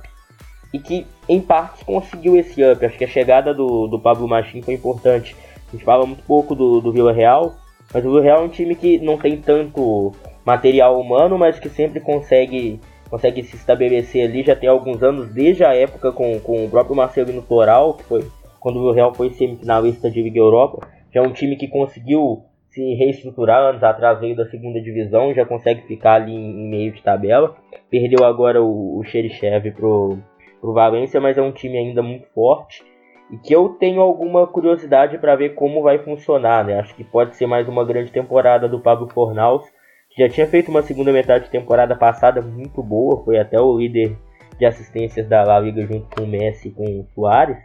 [0.72, 2.84] e que em parte conseguiu esse up.
[2.84, 5.36] Acho que a chegada do, do Pablo Machim foi importante.
[5.68, 7.54] A gente fala muito pouco do, do Vila Real,
[7.92, 10.12] mas o Vila Real é um time que não tem tanto
[10.44, 15.64] material humano, mas que sempre consegue consegue se estabelecer ali já tem alguns anos, desde
[15.64, 18.26] a época com, com o próprio Marcelino Toral, que foi
[18.66, 20.88] quando o Real foi semifinalista de Liga Europa.
[21.14, 25.46] Já é um time que conseguiu se reestruturar anos atrás, veio da segunda divisão, já
[25.46, 27.54] consegue ficar ali em, meio de tabela.
[27.88, 30.18] Perdeu agora o, Xerichev pro,
[30.60, 32.84] pro Valência, mas é um time ainda muito forte
[33.30, 36.80] e que eu tenho alguma curiosidade para ver como vai funcionar, né?
[36.80, 39.62] Acho que pode ser mais uma grande temporada do Pablo Fornaus,
[40.10, 43.78] que já tinha feito uma segunda metade de temporada passada muito boa, foi até o
[43.78, 44.16] líder
[44.58, 47.58] de assistências da La Liga junto com o Messi e com o Soares.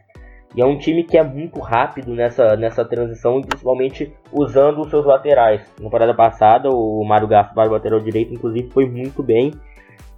[0.56, 5.06] E é um time que é muito rápido nessa, nessa transição, principalmente usando os seus
[5.06, 5.62] laterais.
[5.78, 9.54] Na temporada passada, o Mário Gaspar, o lateral direito, inclusive, foi muito bem.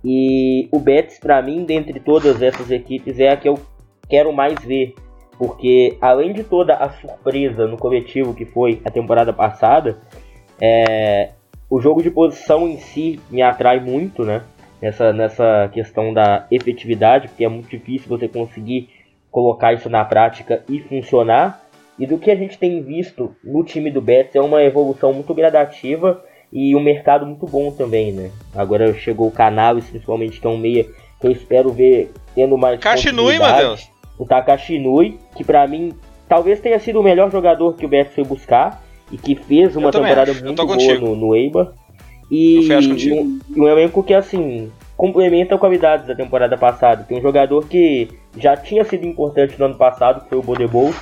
[0.03, 3.59] E o Betis, para mim, dentre todas essas equipes, é a que eu
[4.09, 4.95] quero mais ver.
[5.37, 9.99] Porque, além de toda a surpresa no coletivo que foi a temporada passada,
[10.59, 11.31] é,
[11.69, 14.43] o jogo de posição em si me atrai muito, né?
[14.81, 18.89] Nessa, nessa questão da efetividade, porque é muito difícil você conseguir
[19.33, 21.65] colocar isso na prática e funcionar.
[21.97, 25.33] E do que a gente tem visto no time do Betis é uma evolução muito
[25.33, 28.31] gradativa e um mercado muito bom também, né?
[28.55, 30.85] Agora chegou o Canales, principalmente, que é um meia
[31.19, 33.89] que eu espero ver tendo mais Kashinui, Matheus.
[34.17, 35.93] O Takashi Nui, que para mim
[36.29, 39.91] talvez tenha sido o melhor jogador que o Betis foi buscar e que fez uma
[39.91, 40.43] temporada acho.
[40.43, 41.73] muito boa no, no Eibar.
[42.29, 44.71] E, e um, um elenco que assim
[45.03, 47.03] complementa qualidades da temporada passada.
[47.03, 50.93] Tem um jogador que já tinha sido importante no ano passado, que foi o Bodebol,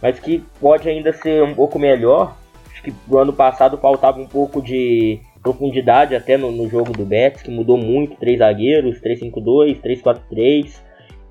[0.00, 2.36] mas que pode ainda ser um pouco melhor
[2.80, 7.04] Acho que no ano passado faltava um pouco de profundidade até no, no jogo do
[7.04, 10.80] Betis, que mudou muito, três zagueiros, 3-5-2, 3-4-3,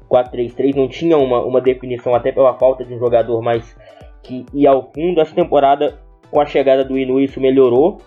[0.10, 3.76] 4-3-3, não tinha uma, uma definição até pela falta de um jogador mais
[4.22, 5.22] que ia ao fundo.
[5.22, 5.98] Essa temporada,
[6.30, 8.00] com a chegada do Inu, isso melhorou.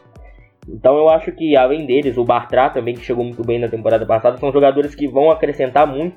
[0.69, 4.07] Então eu acho que além deles, o Bartra também, que chegou muito bem na temporada
[4.07, 6.17] passada, são jogadores que vão acrescentar muito.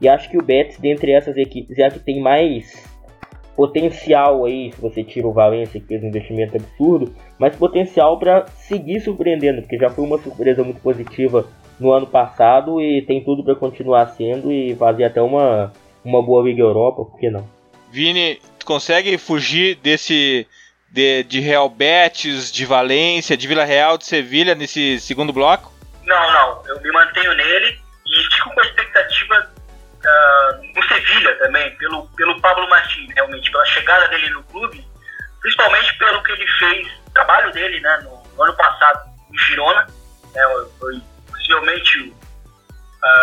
[0.00, 2.84] E acho que o Betis, dentre essas equipes, é a que tem mais
[3.56, 8.46] potencial aí, se você tira o Valência que fez um investimento absurdo, mas potencial para
[8.46, 11.46] seguir surpreendendo, porque já foi uma surpresa muito positiva
[11.78, 15.72] no ano passado e tem tudo para continuar sendo e fazer até uma,
[16.04, 17.46] uma boa Liga Europa, por que não?
[17.92, 20.46] Vini, tu consegue fugir desse
[20.94, 25.72] de, de Real Betis, de Valência, de Vila Real, de Sevilha nesse segundo bloco?
[26.04, 29.50] Não, não, eu me mantenho nele e fico com a expectativa
[30.04, 34.86] uh, no Sevilha também, pelo, pelo Pablo Martins, realmente, pela chegada dele no clube,
[35.40, 39.88] principalmente pelo que ele fez, trabalho dele né, no, no ano passado em Girona,
[40.32, 40.42] né,
[40.78, 42.14] foi possivelmente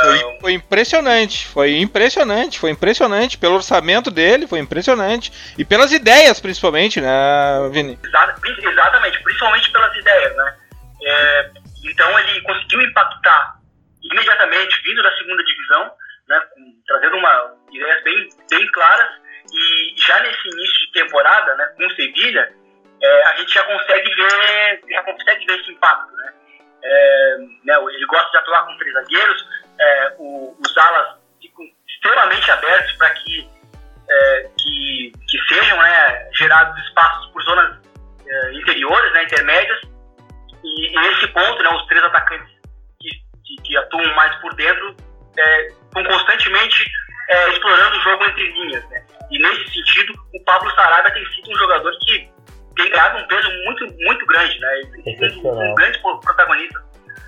[0.03, 6.39] foi, foi, impressionante, foi impressionante, foi impressionante pelo orçamento dele, foi impressionante e pelas ideias
[6.39, 7.09] principalmente, né,
[7.71, 7.97] Vini?
[8.03, 10.57] exatamente, principalmente pelas ideias, né?
[11.03, 11.51] É,
[11.83, 13.55] então ele conseguiu impactar
[14.03, 15.91] imediatamente vindo da segunda divisão,
[16.27, 16.41] né,
[16.87, 19.09] trazendo uma ideias bem, bem claras
[19.51, 22.53] e já nesse início de temporada, né, com o Sevilha,
[23.01, 26.33] é, a gente já consegue ver, já consegue ver esse impacto, né?
[26.83, 29.45] É, né ele gosta de atuar com três zagueiros,
[29.79, 33.49] é, o, os alas ficam extremamente abertos para que,
[34.09, 37.77] é, que, que sejam né, gerados espaços por zonas
[38.27, 39.81] é, interiores, né, intermédias,
[40.63, 42.49] e, e, nesse ponto, né, os três atacantes
[42.99, 44.95] que, que, que atuam mais por dentro
[45.29, 46.91] estão é, constantemente
[47.53, 49.05] explorando o jogo entre linhas, né?
[49.31, 52.29] E nesse sentido, o Pablo Sarabia tem sido um jogador que
[52.75, 54.79] tem ganhado um peso muito, muito grande, né?
[54.79, 56.83] Ele tem sido um, grande protagonista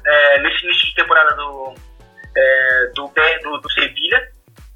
[0.05, 1.73] é, nesse início de temporada do,
[2.35, 3.11] é, do,
[3.43, 4.31] do, do Sevilha.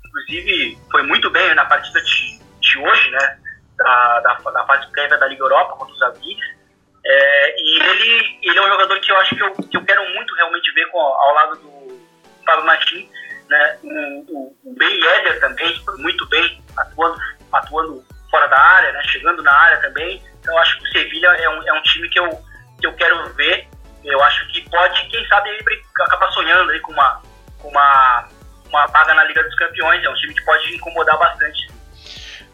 [0.06, 3.40] Inclusive, foi muito bem na partida de, de hoje, né?
[3.78, 6.58] Da, da, da fase prévia da Liga Europa contra os Avides.
[7.06, 10.04] É, e ele, ele é um jogador que eu acho que eu, que eu quero
[10.14, 12.02] muito realmente ver com, ao lado do
[12.46, 13.10] Fábio Martins.
[13.48, 13.78] Né?
[13.84, 17.18] O, o, o Ben Yedder também, muito bem, atuando,
[17.54, 19.02] atuando fora da área, né?
[19.06, 20.22] chegando na área também.
[20.40, 22.30] Então, eu acho que o Sevilha é um, é um time que eu,
[22.80, 23.68] que eu quero ver.
[24.04, 27.22] Eu acho que pode, quem sabe, ele acabar sonhando aí com uma,
[27.68, 28.28] uma,
[28.70, 30.04] uma vaga na Liga dos Campeões.
[30.04, 31.68] É um time que pode incomodar bastante.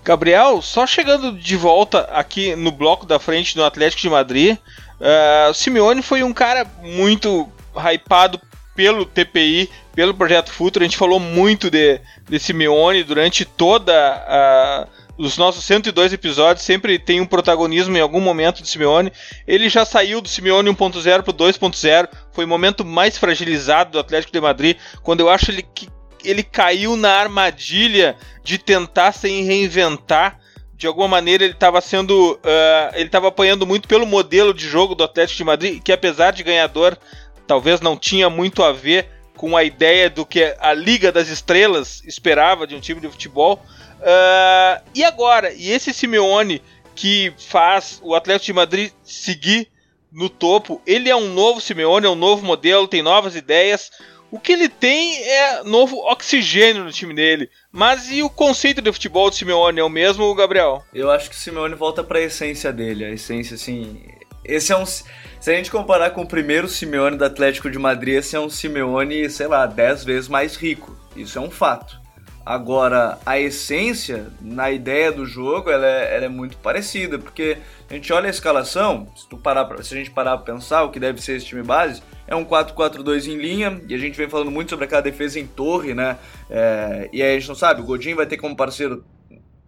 [0.03, 5.49] Gabriel, só chegando de volta aqui no bloco da frente do Atlético de Madrid, uh,
[5.49, 8.39] o Simeone foi um cara muito hypado
[8.75, 10.83] pelo TPI, pelo Projeto Futuro.
[10.83, 16.97] A gente falou muito de, de Simeone durante toda a os nossos 102 episódios sempre
[16.97, 19.11] tem um protagonismo em algum momento de Simeone.
[19.47, 22.09] Ele já saiu do Simeone 1.0 para o 2.0.
[22.33, 25.87] Foi o momento mais fragilizado do Atlético de Madrid, quando eu acho ele que
[26.23, 30.39] ele caiu na armadilha de tentar se reinventar.
[30.75, 34.95] De alguma maneira ele estava sendo, uh, ele estava apanhando muito pelo modelo de jogo
[34.95, 36.97] do Atlético de Madrid, que apesar de ganhador,
[37.45, 42.01] talvez não tinha muito a ver com a ideia do que a Liga das Estrelas
[42.05, 43.63] esperava de um time de futebol.
[43.99, 45.53] Uh, e agora?
[45.53, 46.61] E esse Simeone
[46.95, 49.69] que faz o Atlético de Madrid seguir
[50.13, 53.89] no topo, ele é um novo Simeone, é um novo modelo, tem novas ideias.
[54.29, 57.49] O que ele tem é novo oxigênio no time dele.
[57.71, 60.83] Mas e o conceito de futebol do Simeone é o mesmo, Gabriel?
[60.93, 63.05] Eu acho que o Simeone volta para a essência dele.
[63.05, 64.01] A essência, assim.
[64.43, 64.85] Esse é um.
[64.85, 65.05] Se
[65.45, 69.29] a gente comparar com o primeiro Simeone do Atlético de Madrid, esse é um Simeone,
[69.29, 70.97] sei lá, dez vezes mais rico.
[71.15, 72.02] Isso é um fato.
[72.45, 77.57] Agora, a essência, na ideia do jogo, ela é, ela é, muito parecida, porque
[77.89, 80.83] a gente olha a escalação, se, tu parar pra, se a gente parar para pensar
[80.83, 84.17] o que deve ser esse time base, é um 4-4-2 em linha, e a gente
[84.17, 86.17] vem falando muito sobre aquela defesa em torre, né?
[86.49, 89.05] É, e aí a gente não sabe, o Godinho vai ter como parceiro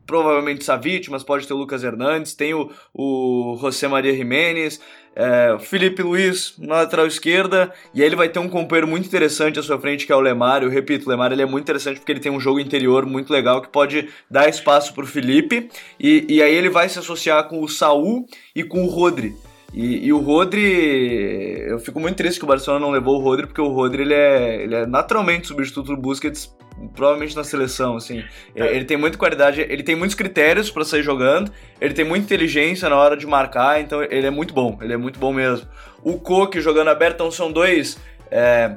[0.05, 4.79] provavelmente Savic, mas pode ter o Lucas Hernandes, tem o, o José Maria Jiménez,
[5.15, 9.57] é, Felipe Luiz na lateral esquerda, e aí ele vai ter um companheiro muito interessante
[9.57, 10.61] à sua frente, que é o Lemar.
[10.61, 13.31] Eu repito, o Lemar ele é muito interessante porque ele tem um jogo interior muito
[13.31, 17.47] legal que pode dar espaço para o Felipe, e, e aí ele vai se associar
[17.47, 19.35] com o Saul e com o Rodri.
[19.73, 23.45] E, e, o Rodri, eu fico muito triste que o Barcelona não levou o Rodri,
[23.45, 26.55] porque o Rodri ele é, ele é naturalmente substituto do Busquets
[26.95, 28.23] provavelmente na seleção, assim.
[28.55, 28.75] É.
[28.75, 32.89] Ele tem muita qualidade, ele tem muitos critérios para sair jogando, ele tem muita inteligência
[32.89, 35.67] na hora de marcar, então ele é muito bom, ele é muito bom mesmo.
[36.03, 37.97] O Coque jogando aberto, então são dois
[38.29, 38.75] é,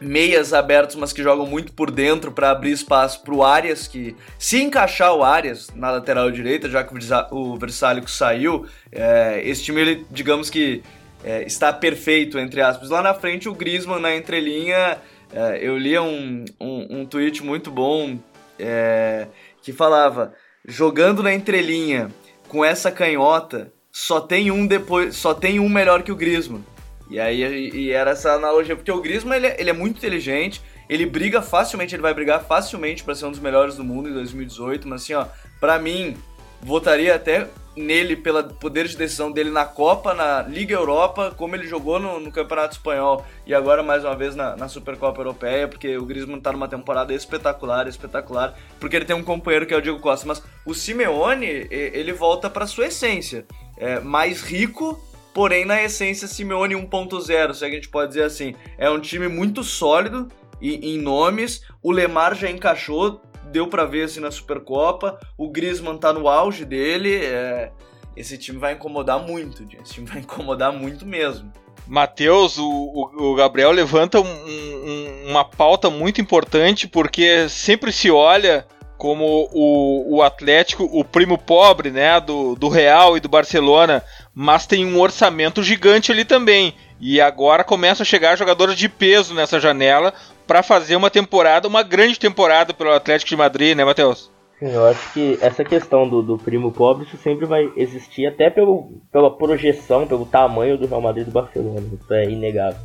[0.00, 4.16] meias abertos, mas que jogam muito por dentro para abrir espaço para o Arias, que
[4.38, 6.94] se encaixar o Arias na lateral direita, já que
[7.30, 10.82] o Versálico saiu, é, esse time, ele, digamos que
[11.24, 12.90] é, está perfeito, entre aspas.
[12.90, 14.98] Lá na frente, o Griezmann na entrelinha
[15.34, 18.16] é, eu li um, um, um, tweet muito bom
[18.56, 19.26] é,
[19.60, 20.32] que falava:
[20.64, 22.08] jogando na entrelinha
[22.48, 26.64] com essa canhota, só tem um depois, só tem um melhor que o Griezmann.
[27.10, 30.62] E aí e era essa analogia, porque o Griezmann ele, é, ele é muito inteligente,
[30.88, 34.12] ele briga facilmente, ele vai brigar facilmente para ser um dos melhores do mundo em
[34.12, 35.26] 2018, mas assim, ó,
[35.58, 36.16] para mim,
[36.62, 41.66] votaria até nele pelo poder de decisão dele na Copa, na Liga Europa, como ele
[41.66, 45.96] jogou no, no Campeonato Espanhol e agora mais uma vez na, na Supercopa Europeia, porque
[45.96, 49.82] o Griezmann tá numa temporada espetacular, espetacular, porque ele tem um companheiro que é o
[49.82, 53.46] Diego Costa, mas o Simeone, ele volta para sua essência,
[53.76, 55.02] é mais rico,
[55.32, 59.64] porém na essência Simeone 1.0, se a gente pode dizer assim, é um time muito
[59.64, 60.28] sólido
[60.62, 63.20] em, em nomes, o Lemar já encaixou
[63.50, 65.18] deu para ver assim na Supercopa.
[65.36, 67.16] O Griezmann tá no auge dele.
[67.16, 67.70] É...
[68.16, 71.52] Esse time vai incomodar muito, esse time vai incomodar muito mesmo.
[71.86, 78.66] Matheus, o, o, Gabriel levanta um, um, uma pauta muito importante porque sempre se olha
[78.96, 84.02] como o, o Atlético, o primo pobre né, do, do Real e do Barcelona,
[84.34, 86.74] mas tem um orçamento gigante ali também.
[86.98, 90.14] E agora começa a chegar jogadores de peso nessa janela
[90.46, 94.30] para fazer uma temporada, uma grande temporada pelo Atlético de Madrid, né, Matheus?
[94.58, 98.48] Sim, eu acho que essa questão do, do primo pobre isso sempre vai existir, até
[98.48, 102.80] pelo, pela projeção, pelo tamanho do Real Madrid e do Barcelona, isso é inegável.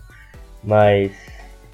[0.63, 1.11] Mas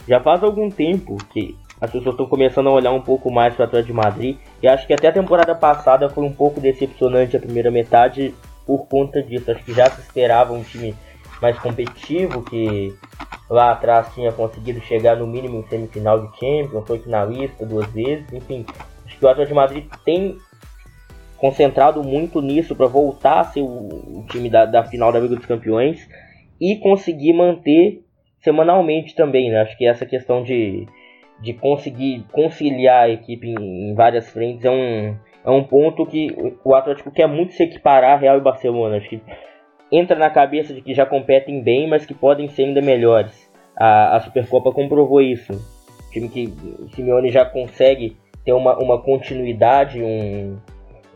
[0.08, 3.64] já faz algum tempo que as pessoas estão começando a olhar um pouco mais para
[3.64, 7.36] o Atlético de Madrid, e acho que até a temporada passada foi um pouco decepcionante
[7.36, 8.34] a primeira metade
[8.66, 9.52] por conta disso.
[9.52, 10.96] Acho que já se esperava um time
[11.42, 12.94] mais competitivo, que
[13.50, 18.32] lá atrás tinha conseguido chegar no mínimo em semifinal de Champions, foi finalista duas vezes,
[18.34, 18.66] enfim,
[19.16, 20.38] Acho que o Atlético de Madrid tem
[21.38, 23.66] concentrado muito nisso para voltar a ser o,
[24.20, 26.08] o time da, da, final da Liga dos Campeões
[26.60, 28.04] e conseguir manter
[28.40, 29.50] semanalmente também.
[29.50, 29.62] Né?
[29.62, 30.88] Acho que essa questão de,
[31.40, 35.16] de conseguir conciliar a equipe em, em, várias frentes é um,
[35.46, 38.98] é um ponto que o Atlético quer muito se equiparar a Real e Barcelona.
[38.98, 39.22] Acho que
[39.98, 43.50] entra na cabeça de que já competem bem, mas que podem ser ainda melhores.
[43.78, 45.54] A, a Supercopa comprovou isso.
[45.54, 50.58] O time que o Simeone já consegue ter uma, uma continuidade, um,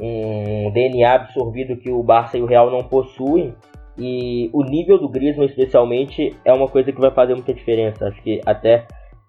[0.01, 3.53] um DNA absorvido que o Barça e o Real não possuem.
[3.97, 8.07] E o nível do Griezmann, especialmente, é uma coisa que vai fazer muita diferença.
[8.07, 8.85] Acho que até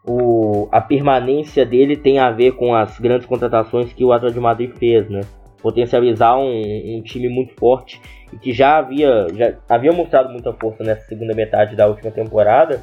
[0.07, 4.44] o, a permanência dele tem a ver com as grandes contratações que o Atlético de
[4.44, 5.20] Madrid fez, né?
[5.62, 8.00] Potencializar um, um, time muito forte
[8.32, 12.82] e que já havia, já havia mostrado muita força nessa segunda metade da última temporada.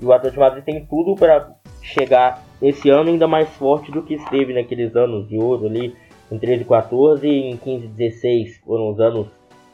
[0.00, 1.50] E o Atlético Madrid tem tudo para
[1.82, 5.94] chegar esse ano ainda mais forte do que esteve naqueles anos de ouro ali,
[6.30, 9.28] em 13 e 14 e em 15 e 16 foram os anos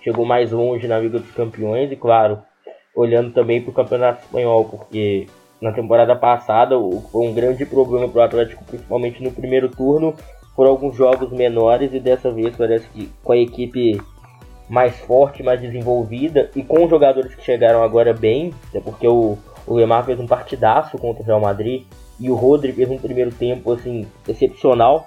[0.05, 2.43] chegou mais longe na Liga dos Campeões e claro,
[2.95, 5.27] olhando também para o Campeonato Espanhol, porque
[5.61, 6.77] na temporada passada
[7.11, 10.15] foi um grande problema para o Atlético, principalmente no primeiro turno,
[10.57, 14.01] por alguns jogos menores e dessa vez parece que com a equipe
[14.69, 19.37] mais forte, mais desenvolvida e com os jogadores que chegaram agora bem, é porque o,
[19.67, 21.85] o Lemar fez um partidaço contra o Real Madrid,
[22.19, 25.07] e o Rodri fez um primeiro tempo assim excepcional,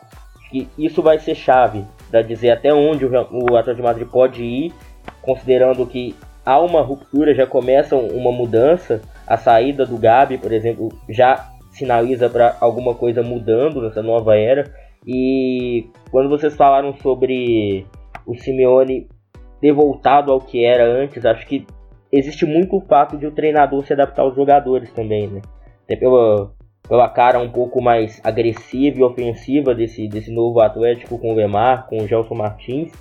[0.49, 4.43] que isso vai ser chave para dizer até onde o, o Atlético de Madrid pode
[4.43, 4.73] ir,
[5.21, 10.89] considerando que há uma ruptura, já começa uma mudança, a saída do Gabi, por exemplo,
[11.09, 14.73] já sinaliza para alguma coisa mudando nessa nova era.
[15.07, 17.85] E quando vocês falaram sobre
[18.25, 19.07] o Simeone
[19.61, 21.65] ter voltado ao que era antes, acho que
[22.11, 25.41] existe muito o fato de o treinador se adaptar aos jogadores também, né?
[25.85, 26.51] Até pela,
[26.87, 31.87] pela cara um pouco mais agressiva e ofensiva desse, desse novo Atlético com o Lemar,
[31.87, 32.91] com o Gelson Martins.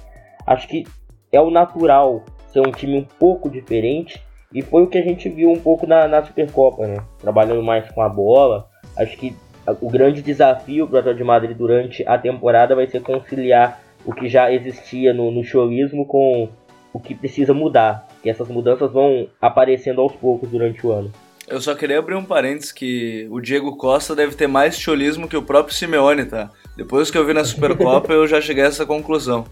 [0.46, 0.84] Acho que
[1.32, 4.22] é o natural ser um time um pouco diferente
[4.54, 6.98] e foi o que a gente viu um pouco na, na Supercopa, né?
[7.18, 8.68] Trabalhando mais com a bola.
[8.96, 9.36] Acho que
[9.80, 14.12] o grande desafio para o Atlético de Madrid durante a temporada vai ser conciliar o
[14.12, 16.48] que já existia no, no cholismo com
[16.92, 18.06] o que precisa mudar.
[18.24, 21.12] E essas mudanças vão aparecendo aos poucos durante o ano.
[21.48, 25.36] Eu só queria abrir um parênteses que o Diego Costa deve ter mais cholismo que
[25.36, 26.50] o próprio Simeone, tá?
[26.76, 29.44] Depois que eu vi na Supercopa, eu já cheguei a essa conclusão.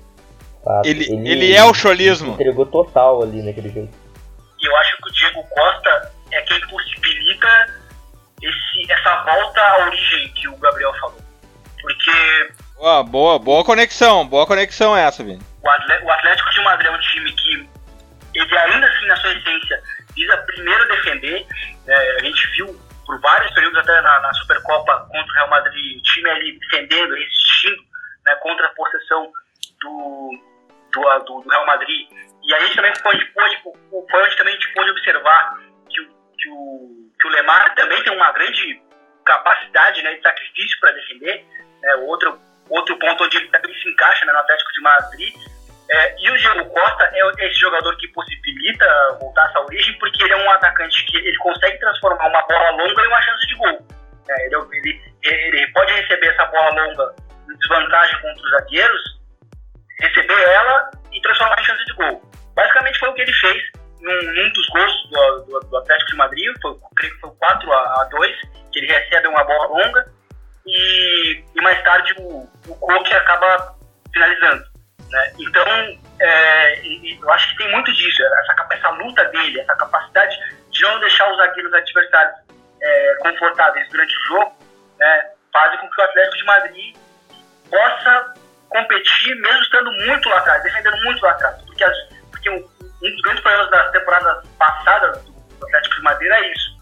[0.85, 2.33] ele, ele, ele, é o cholismo.
[2.33, 3.89] Entregou total ali naquele jogo.
[4.61, 6.94] E eu acho que o Diego Costa é quem possibilita
[8.75, 11.21] esse, essa volta à origem que o Gabriel falou.
[11.81, 12.53] Porque.
[12.77, 15.43] Boa, boa, boa conexão, boa conexão essa, Vini.
[15.63, 17.69] O Atlético de Madrid é um time que,
[18.35, 19.83] ele ainda assim, na sua essência,
[20.15, 21.47] visa primeiro defender.
[21.87, 25.99] É, a gente viu por vários períodos até na, na, Supercopa contra o Real Madrid,
[25.99, 27.83] o time ali defendendo, resistindo
[28.27, 29.31] né, contra a possessão
[29.81, 30.31] do,
[30.93, 32.09] do, do, Real Madrid.
[32.43, 33.63] E aí a gente também pode, pode,
[33.93, 35.59] onde também pôde observar
[36.45, 38.83] que o, que o, Lemar também tem uma grande
[39.25, 41.45] capacidade né, de sacrifício para defender.
[41.81, 42.39] Né, outro,
[42.69, 45.35] outro ponto onde ele também se encaixa né, no Atlético de Madrid
[45.91, 48.87] é, e o Diego Costa é esse jogador que possibilita
[49.21, 53.03] voltar essa origem, porque ele é um atacante que ele consegue transformar uma bola longa
[53.03, 53.87] em uma chance de gol.
[54.29, 57.15] É, ele, ele, ele, pode receber essa bola longa
[57.51, 59.21] em desvantagem contra os zagueiros,
[60.01, 62.23] receber ela e transformar em chance de gol.
[62.55, 63.63] Basicamente foi o que ele fez
[64.05, 67.73] num, num dos gols do, do, do, Atlético de Madrid, foi, creio que foi 4
[67.73, 68.37] a 2
[68.71, 70.07] que ele recebe uma bola longa
[70.67, 73.75] e, e mais tarde o, o Coque acaba
[74.13, 74.65] finalizando.
[75.11, 75.33] Né?
[75.39, 75.65] Então,
[76.21, 76.87] é,
[77.21, 80.37] eu acho que tem muito disso, essa, essa luta dele, essa capacidade
[80.71, 82.37] de não deixar os zagueiros adversários
[82.83, 84.59] é, confortáveis durante o jogo,
[84.99, 86.97] né, fazem com que o Atlético de Madrid
[87.71, 88.35] possa
[88.69, 91.63] competir, mesmo estando muito lá atrás, defendendo muito lá atrás.
[91.63, 91.97] Porque, as,
[92.31, 92.69] porque um,
[93.05, 96.75] um, dos grandes problemas das temporadas passadas do Atlético de Madrid é isso.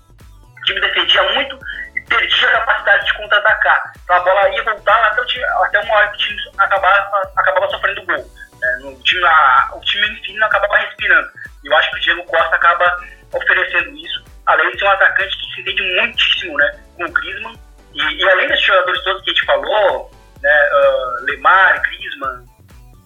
[0.57, 1.59] O time defendia muito
[1.97, 3.93] e perdia a capacidade de contra-atacar.
[4.05, 7.71] Então a bola ia voltar até, o, até uma hora que o time acabava, acabava
[7.71, 8.31] sofrendo gol.
[8.63, 11.29] É, no time, a, o time, enfim, não acabava respirando.
[11.65, 12.97] E eu acho que o Diego Costa acaba
[13.33, 17.59] oferecendo isso, além de ser um atacante que se entende muitíssimo né, com o Griezmann
[17.95, 20.11] E, e, além desses jogadores todos que a gente falou,
[20.43, 22.45] né, uh, Lemar, Griezmann,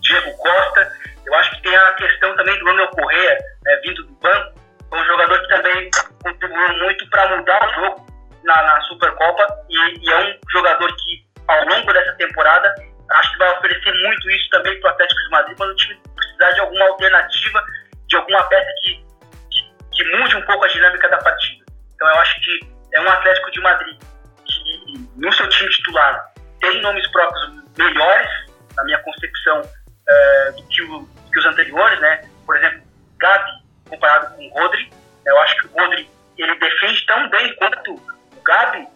[0.01, 0.93] Diego Costa,
[1.27, 4.61] eu acho que tem a questão também do Manuel Correa, né, vindo do banco,
[4.93, 5.91] um jogador que também
[6.23, 8.07] contribuiu muito para mudar o jogo
[8.45, 12.73] na, na Supercopa e, e, é um jogador que, ao longo dessa temporada,
[13.11, 16.01] acho que vai oferecer muito isso também para o Atlético de Madrid quando o time
[16.15, 17.65] precisar de alguma alternativa,
[18.07, 19.05] de alguma peça que,
[19.51, 21.65] que, que mude um pouco a dinâmica da partida.
[21.95, 22.61] Então eu acho que
[22.95, 23.99] é um Atlético de Madrid
[24.45, 28.29] que, no seu time titular, tem nomes próprios melhores,
[28.77, 29.63] na minha concepção,
[30.09, 32.29] é, do que, o, que, os anteriores, né?
[32.47, 32.83] Por exemplo,
[33.19, 33.51] Gavi
[33.89, 34.91] comparado com o Rodri.
[35.25, 36.09] Eu acho que o Rodri
[36.39, 38.87] ele defende tão bem quanto o Gabi,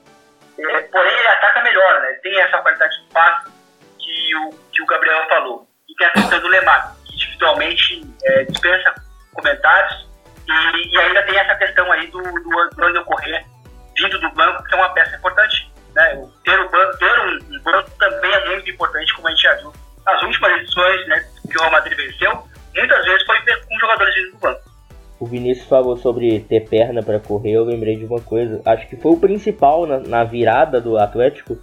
[0.59, 2.11] é, porém ele ataca melhor, né?
[2.11, 3.51] Ele tem essa qualidade de passe
[3.99, 5.66] que o, que o Gabriel falou.
[5.88, 8.95] E tem a questão do Lemar, que individualmente é, dispensa
[9.32, 10.09] comentários.
[10.47, 13.45] E, e, ainda tem essa questão aí do, do, do Corrêa
[13.97, 15.70] vindo do banco, que é uma peça importante.
[15.95, 16.28] Né?
[16.45, 19.55] Ter, o banco, ter um, um, banco também é muito importante, como a gente já
[19.57, 19.72] viu.
[20.05, 22.32] Nas últimas edições né, que o Real Madrid venceu,
[22.74, 23.36] muitas vezes foi
[23.68, 24.61] com jogadores vindo do banco.
[25.18, 28.62] O Vinícius falou sobre ter perna para correr, eu lembrei de uma coisa.
[28.64, 31.59] Acho que foi o principal na, na virada do Atlético,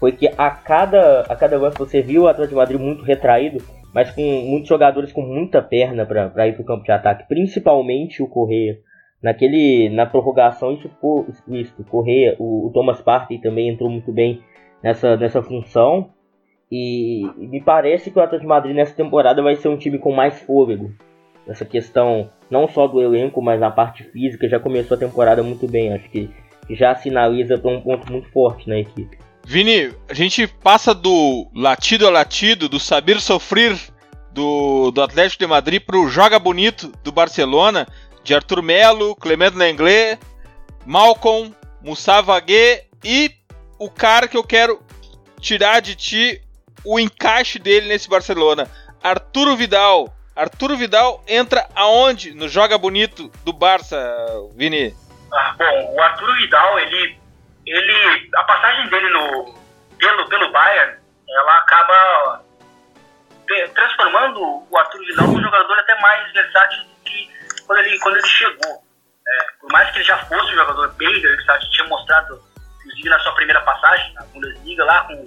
[0.00, 3.62] foi que a cada, a cada lance você viu o Atlético de Madrid muito retraído,
[3.92, 8.22] mas com muitos jogadores com muita perna para ir para o campo de ataque, principalmente
[8.22, 8.78] o Correia.
[9.22, 11.84] Naquele, na prorrogação isso ficou explícito.
[11.84, 14.42] Correia, o, o Thomas Partey também entrou muito bem
[14.82, 16.10] nessa, nessa função.
[16.74, 19.98] E, e me parece que o Atlético de Madrid nessa temporada vai ser um time
[19.98, 20.90] com mais fôlego
[21.46, 25.66] essa questão não só do elenco, mas na parte física, já começou a temporada muito
[25.66, 25.92] bem.
[25.92, 26.30] Acho que
[26.70, 29.18] já sinaliza para um ponto muito forte na equipe.
[29.44, 33.76] Vini, a gente passa do latido a latido, do saber sofrer
[34.32, 37.86] do, do Atlético de Madrid para o joga bonito do Barcelona,
[38.22, 40.18] de Arthur Melo, Clemente Lenglet,
[40.86, 41.52] Malcolm,
[41.82, 43.32] Moussa Vaguet e
[43.78, 44.80] o cara que eu quero
[45.40, 46.40] tirar de ti
[46.84, 48.68] o encaixe dele nesse Barcelona,
[49.02, 50.12] Arturo Vidal.
[50.34, 53.98] Arturo Vidal entra aonde no Joga Bonito do Barça,
[54.54, 54.94] Vini?
[55.32, 57.18] Ah, bom, o Arturo Vidal, ele,
[57.66, 59.54] ele, a passagem dele no,
[59.98, 60.96] pelo, pelo Bayern,
[61.28, 62.42] ela acaba
[63.74, 67.30] transformando o Arturo Vidal num jogador até mais versátil do que
[67.66, 68.82] quando ele, quando ele chegou.
[69.26, 72.42] É, por mais que ele já fosse um jogador bem versátil, tinha mostrado,
[72.80, 75.24] inclusive na sua primeira passagem, na Bundesliga, lá com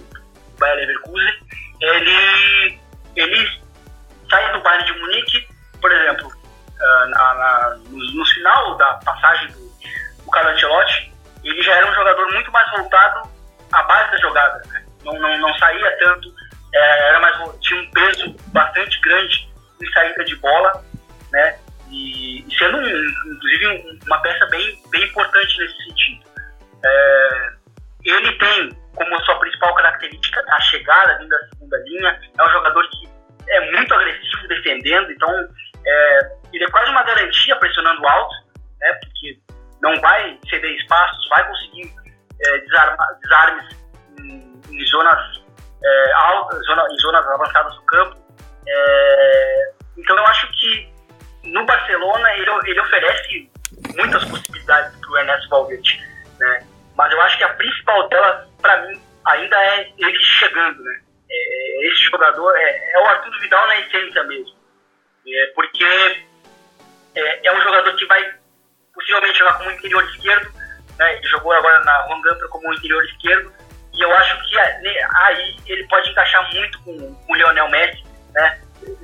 [0.56, 1.34] o Bayern Leverkusen,
[1.80, 2.78] ele,
[3.14, 3.60] ele
[4.30, 5.48] sair do Bayern de Munique,
[5.80, 11.12] por exemplo, uh, na, na, no, no, final da passagem do, do Carlo Ancelotti,
[11.44, 13.28] ele já era um jogador muito mais voltado
[13.72, 14.62] à base da jogada.
[14.66, 14.84] Né?
[15.04, 16.34] Não, não, não, saía tanto,
[16.74, 19.48] é, era mais, tinha um peso bastante grande
[19.80, 20.84] em saída de bola,
[21.30, 21.58] né?
[21.90, 26.26] E, e sendo, um, inclusive, um, uma peça bem, bem importante nesse sentido.
[26.84, 27.52] É,
[28.04, 32.88] ele tem como sua principal característica a chegada vindo da segunda linha, é um jogador
[32.90, 33.08] que
[33.48, 35.30] é muito agressivo defendendo, então
[35.86, 38.34] é, ele é quase uma garantia pressionando alto,
[38.80, 39.38] né, porque
[39.82, 41.92] não vai ceder espaços, vai conseguir
[42.44, 43.76] é, desarmar, desarmes
[44.18, 45.46] em, em zonas
[45.84, 48.16] é, altas, zona, em zonas avançadas do campo.
[48.66, 50.92] É, então eu acho que
[51.44, 53.50] no Barcelona ele, ele oferece
[53.94, 56.04] muitas possibilidades para o Ernesto Valverde,
[56.38, 56.66] né?
[56.96, 61.00] mas eu acho que a principal delas, para mim, ainda é ele chegando, né?
[61.30, 64.56] é, esse jogador é, é, o Arthur Vidal na essência mesmo.
[65.26, 65.84] É, porque
[67.14, 68.34] é, é, um jogador que vai
[68.94, 70.50] possivelmente jogar como interior esquerdo,
[70.98, 73.52] né, ele jogou agora na Rongamper como interior esquerdo,
[73.92, 78.04] e eu acho que né, aí ele pode encaixar muito com, com o Lionel Messi,
[78.32, 78.60] né,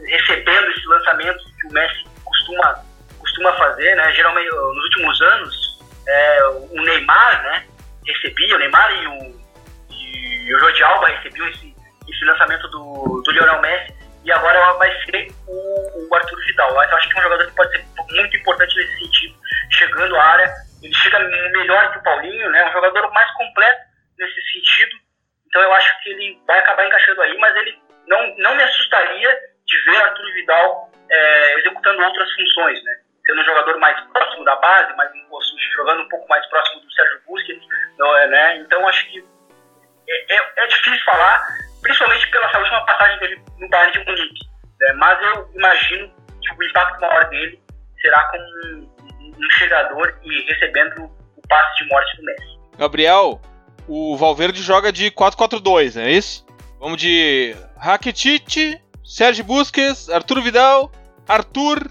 [0.06, 2.84] recebendo esses lançamentos que o Messi costuma,
[3.18, 7.66] costuma fazer, né, geralmente nos últimos anos, é, o Neymar, né,
[8.06, 9.41] recebia, o Neymar e o,
[10.54, 11.74] o Jordi Alba recebiam esse,
[12.08, 13.94] esse lançamento do, do Lionel Messi
[14.24, 16.74] e agora vai ser o, o Arthur Vidal.
[16.74, 19.34] Mas eu acho que é um jogador que pode ser muito importante nesse sentido,
[19.70, 20.52] chegando à área.
[20.82, 22.68] Ele chega melhor que o Paulinho, né?
[22.68, 23.80] Um jogador mais completo
[24.18, 24.96] nesse sentido.
[25.46, 29.38] Então eu acho que ele vai acabar encaixando aí, mas ele não, não me assustaria
[29.66, 32.92] de ver Arthur Vidal é, executando outras funções, né?
[33.26, 35.12] Sendo um jogador mais próximo da base, mais
[35.76, 37.66] jogando um pouco mais próximo do Sérgio Busquets,
[38.00, 38.56] é, né?
[38.58, 39.24] Então acho que
[40.28, 41.46] é, é, difícil falar,
[41.82, 44.46] principalmente pela essa última passagem dele no Bayern de Munique.
[44.80, 44.92] Né?
[44.94, 47.60] Mas eu imagino que o impacto maior dele
[48.00, 52.58] será como um, um chegador e recebendo o passe de morte do Messi.
[52.78, 53.40] Gabriel,
[53.88, 56.46] o Valverde joga de 4-4-2, é isso?
[56.80, 60.90] Vamos de Rakitic, Sérgio Busquets, Arthur Vidal,
[61.28, 61.90] Arthur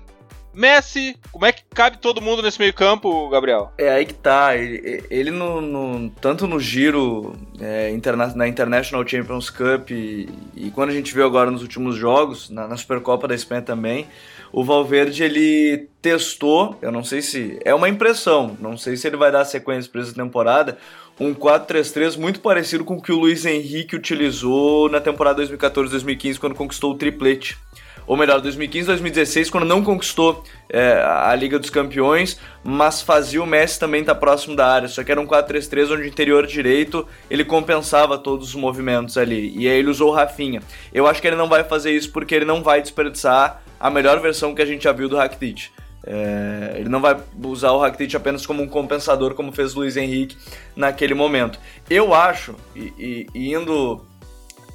[0.53, 3.71] Messi, como é que cabe todo mundo nesse meio campo, Gabriel?
[3.77, 4.55] É aí que tá.
[4.55, 10.71] Ele, ele no, no, tanto no giro é, interna, na International Champions Cup e, e,
[10.71, 14.07] quando a gente viu agora nos últimos jogos, na, na Supercopa da Espanha também,
[14.51, 19.15] o Valverde ele testou, eu não sei se é uma impressão, não sei se ele
[19.15, 20.77] vai dar sequência para essa temporada,
[21.19, 26.55] um 4-3-3 muito parecido com o que o Luiz Henrique utilizou na temporada 2014-2015 quando
[26.55, 27.57] conquistou o triplete
[28.05, 33.45] ou melhor, 2015, 2016, quando não conquistou é, a Liga dos Campeões, mas fazia o
[33.45, 34.87] Messi também estar tá próximo da área.
[34.87, 39.53] Só que era um 4-3-3 onde o interior direito ele compensava todos os movimentos ali.
[39.57, 40.61] E aí ele usou o Rafinha.
[40.93, 44.19] Eu acho que ele não vai fazer isso porque ele não vai desperdiçar a melhor
[44.19, 45.69] versão que a gente já viu do Rakitic.
[46.03, 49.97] É, ele não vai usar o Rakitic apenas como um compensador, como fez o Luiz
[49.97, 50.35] Henrique
[50.75, 51.59] naquele momento.
[51.89, 54.03] Eu acho, e, e indo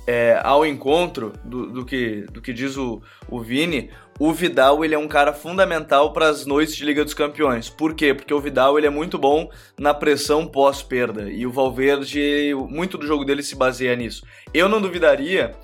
[0.06, 4.94] é, ao encontro do, do, que, do que diz o, o Vini, o Vidal ele
[4.94, 7.68] é um cara fundamental para as noites de Liga dos Campeões.
[7.68, 8.14] Por quê?
[8.14, 13.06] Porque o Vidal ele é muito bom na pressão pós-perda e o Valverde, muito do
[13.06, 14.24] jogo dele se baseia nisso.
[14.54, 15.54] Eu não duvidaria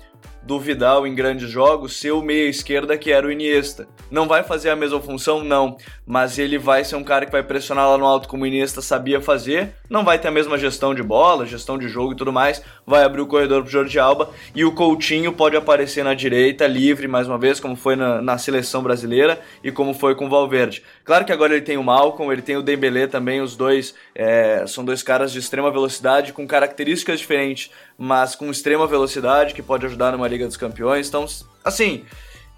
[0.45, 3.87] do Vidal em grandes jogos ser o meia esquerda que era o Iniesta.
[4.11, 5.43] Não vai fazer a mesma função?
[5.43, 5.77] Não.
[6.05, 8.81] Mas ele vai ser um cara que vai pressionar lá no alto como o Iniesta
[8.81, 9.75] sabia fazer.
[9.89, 12.61] Não vai ter a mesma gestão de bola, gestão de jogo e tudo mais.
[12.85, 14.29] Vai abrir o corredor pro Jorge Alba.
[14.53, 18.37] E o Coutinho pode aparecer na direita, livre mais uma vez, como foi na, na
[18.37, 20.83] seleção brasileira e como foi com o Valverde.
[21.03, 23.41] Claro que agora ele tem o Malcolm, ele tem o Dembélé também.
[23.41, 28.87] Os dois é, são dois caras de extrema velocidade com características diferentes mas com extrema
[28.87, 31.07] velocidade, que pode ajudar numa Liga dos Campeões.
[31.07, 31.25] Então,
[31.63, 32.03] assim,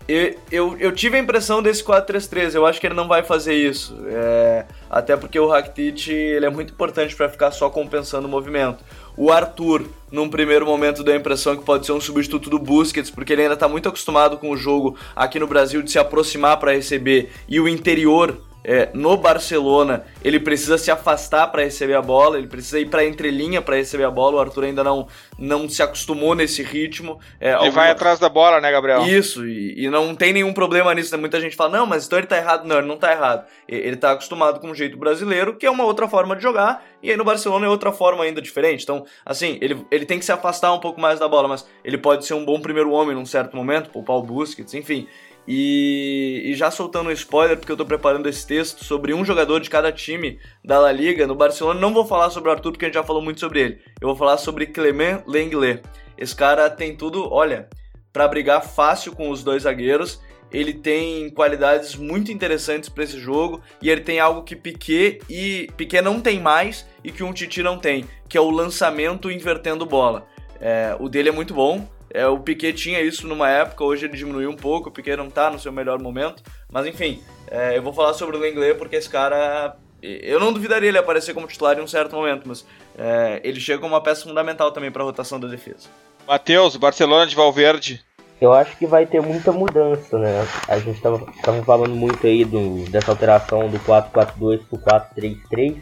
[0.08, 3.56] eu, eu, eu tive a impressão desse 4-3-3, eu acho que ele não vai fazer
[3.56, 3.98] isso.
[4.08, 8.84] É, até porque o Rakitic ele é muito importante para ficar só compensando o movimento.
[9.18, 13.10] O Arthur, num primeiro momento, deu a impressão que pode ser um substituto do Busquets,
[13.10, 16.58] porque ele ainda está muito acostumado com o jogo aqui no Brasil de se aproximar
[16.58, 18.38] para receber e o interior
[18.68, 23.06] é, no Barcelona ele precisa se afastar para receber a bola, ele precisa ir para
[23.06, 24.38] entrelinha para receber a bola.
[24.38, 25.08] O Arthur ainda não,
[25.38, 27.20] não se acostumou nesse ritmo.
[27.40, 27.74] É, ele alguma...
[27.74, 29.04] vai atrás da bola, né, Gabriel?
[29.04, 31.16] Isso, e, e, não tem nenhum problema nisso.
[31.16, 31.22] Né?
[31.22, 32.66] Muita gente fala, não, mas então ele tá errado.
[32.66, 33.46] Não, ele não tá errado.
[33.68, 37.12] Ele tá acostumado com o jeito brasileiro, que é uma outra forma de jogar, e
[37.12, 38.84] aí no Barcelona é outra forma ainda diferente.
[38.84, 41.98] Então, assim, ele, ele tem que se afastar um pouco mais da bola, mas ele
[41.98, 45.08] pode ser um bom primeiro homem num certo momento, poupar o Busquets, enfim.
[45.48, 49.60] E, e, já soltando um spoiler, porque eu tô preparando esse texto sobre um jogador
[49.60, 51.28] de cada time da La Liga.
[51.28, 53.62] No Barcelona não vou falar sobre o Arthur, porque a gente já falou muito sobre
[53.62, 53.82] ele.
[54.02, 55.84] Eu vou falar sobre Clement Lenglet.
[56.18, 57.70] Esse cara tem tudo, olha,
[58.12, 60.20] para brigar fácil com os dois zagueiros.
[60.52, 65.70] Ele tem qualidades muito interessantes para esse jogo e ele tem algo que Piquet e
[65.76, 69.86] Piquet não tem mais e que um Titi não tem, que é o lançamento invertendo
[69.86, 70.28] bola.
[70.62, 74.16] É, o dele é muito bom, é, o Piquet tinha isso numa época, hoje ele
[74.16, 76.42] diminuiu um pouco, o Piquet não tá no seu melhor momento.
[76.72, 77.22] Mas enfim,
[77.52, 79.76] é, eu vou falar sobre o Lenglet porque esse cara.
[80.02, 82.66] Eu não duvidaria ele aparecer como titular em um certo momento, mas
[82.98, 85.90] é, ele chega como uma peça fundamental também para a rotação da defesa.
[86.26, 88.02] Matheus, Barcelona de Valverde.
[88.40, 90.46] Eu acho que vai ter muita mudança, né?
[90.68, 95.78] A gente estava falando muito aí do, dessa alteração do 4-4-2 para 4-3-3.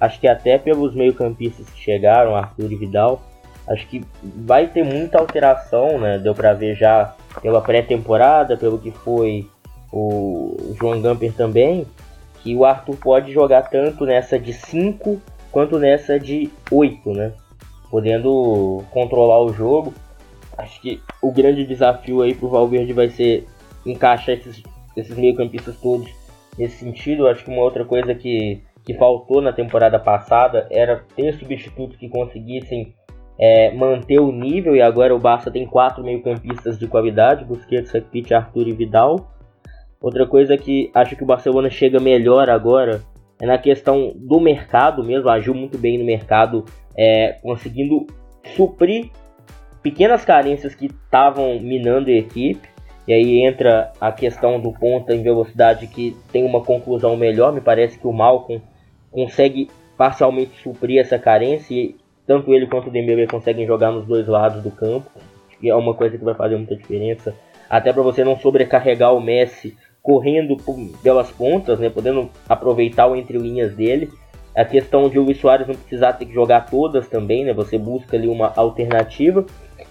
[0.00, 3.22] Acho que até pelos meio-campistas que chegaram, Arthur e Vidal,
[3.70, 6.18] Acho que vai ter muita alteração, né?
[6.18, 9.48] Deu para ver já pela pré-temporada, pelo que foi
[9.92, 11.86] o João Gamper também,
[12.42, 15.20] que o Arthur pode jogar tanto nessa de 5
[15.52, 17.32] quanto nessa de 8, né?
[17.88, 19.94] Podendo controlar o jogo.
[20.60, 23.46] Acho que o grande desafio aí pro Valverde vai ser
[23.84, 24.62] encaixar esses,
[24.96, 26.08] esses meio-campistas todos
[26.58, 27.26] nesse sentido.
[27.26, 32.08] Acho que uma outra coisa que, que faltou na temporada passada era ter substitutos que
[32.08, 32.94] conseguissem
[33.38, 38.32] é, manter o nível e agora o Barça tem quatro meio-campistas de qualidade, Busquets, Rakitic,
[38.32, 39.30] Arthur e Vidal.
[39.98, 43.02] Outra coisa que acho que o Barcelona chega melhor agora
[43.40, 48.06] é na questão do mercado mesmo, agiu muito bem no mercado, é, conseguindo
[48.54, 49.10] suprir
[49.82, 52.68] pequenas carências que estavam minando a equipe.
[53.08, 57.52] E aí entra a questão do ponta em velocidade que tem uma conclusão melhor.
[57.52, 58.62] Me parece que o Malcolm
[59.10, 64.28] consegue parcialmente suprir essa carência e tanto ele quanto o Dembélé conseguem jogar nos dois
[64.28, 65.10] lados do campo,
[65.60, 67.34] e é uma coisa que vai fazer muita diferença.
[67.68, 70.56] Até para você não sobrecarregar o Messi correndo
[71.02, 74.10] pelas pontas, né, podendo aproveitar o entre linhas dele.
[74.56, 77.52] A questão de o Luiz Soares não precisar ter que jogar todas também, né?
[77.52, 79.44] Você busca ali uma alternativa.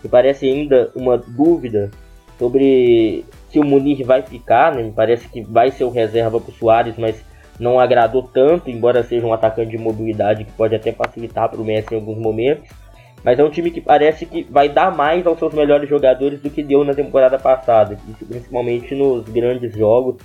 [0.03, 1.91] E parece ainda uma dúvida
[2.37, 4.83] sobre se o Munir vai ficar, né?
[4.83, 7.23] Me parece que vai ser o reserva para o Soares, mas
[7.59, 11.65] não agradou tanto, embora seja um atacante de mobilidade que pode até facilitar para o
[11.65, 12.69] Messi em alguns momentos.
[13.23, 16.49] Mas é um time que parece que vai dar mais aos seus melhores jogadores do
[16.49, 17.97] que deu na temporada passada,
[18.27, 20.15] principalmente nos grandes jogos.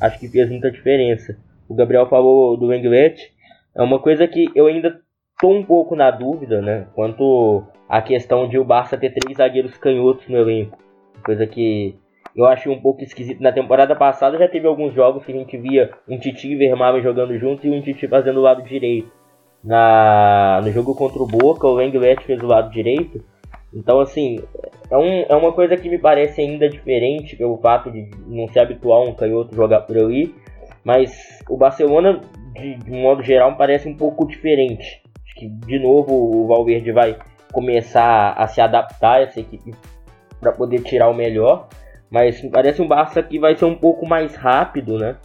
[0.00, 1.36] acho que fez muita diferença.
[1.68, 3.20] O Gabriel falou do Englet,
[3.74, 5.00] é uma coisa que eu ainda
[5.40, 6.86] tô um pouco na dúvida, né?
[6.94, 10.78] Quanto à questão de o Barça ter três zagueiros canhotos no elenco.
[11.24, 11.96] Coisa que
[12.34, 13.42] eu achei um pouco esquisito.
[13.42, 17.02] Na temporada passada já teve alguns jogos que a gente via um Titi e Vermaelen
[17.02, 19.10] jogando juntos e um Titi fazendo o lado direito.
[19.64, 23.24] Na, no jogo contra o Boca, o Lenglet fez o lado direito.
[23.74, 24.38] Então, assim,
[24.90, 28.60] é, um, é uma coisa que me parece ainda diferente pelo fato de não ser
[28.60, 30.34] habitual um canhoto jogar por ali.
[30.84, 32.20] Mas o Barcelona,
[32.54, 35.02] de, de modo geral, parece um pouco diferente.
[35.24, 37.16] Acho que, de novo, o Valverde vai
[37.56, 39.74] começar a se adaptar a essa equipe
[40.38, 41.68] para poder tirar o melhor.
[42.10, 45.16] Mas parece um Barça que vai ser um pouco mais rápido, né?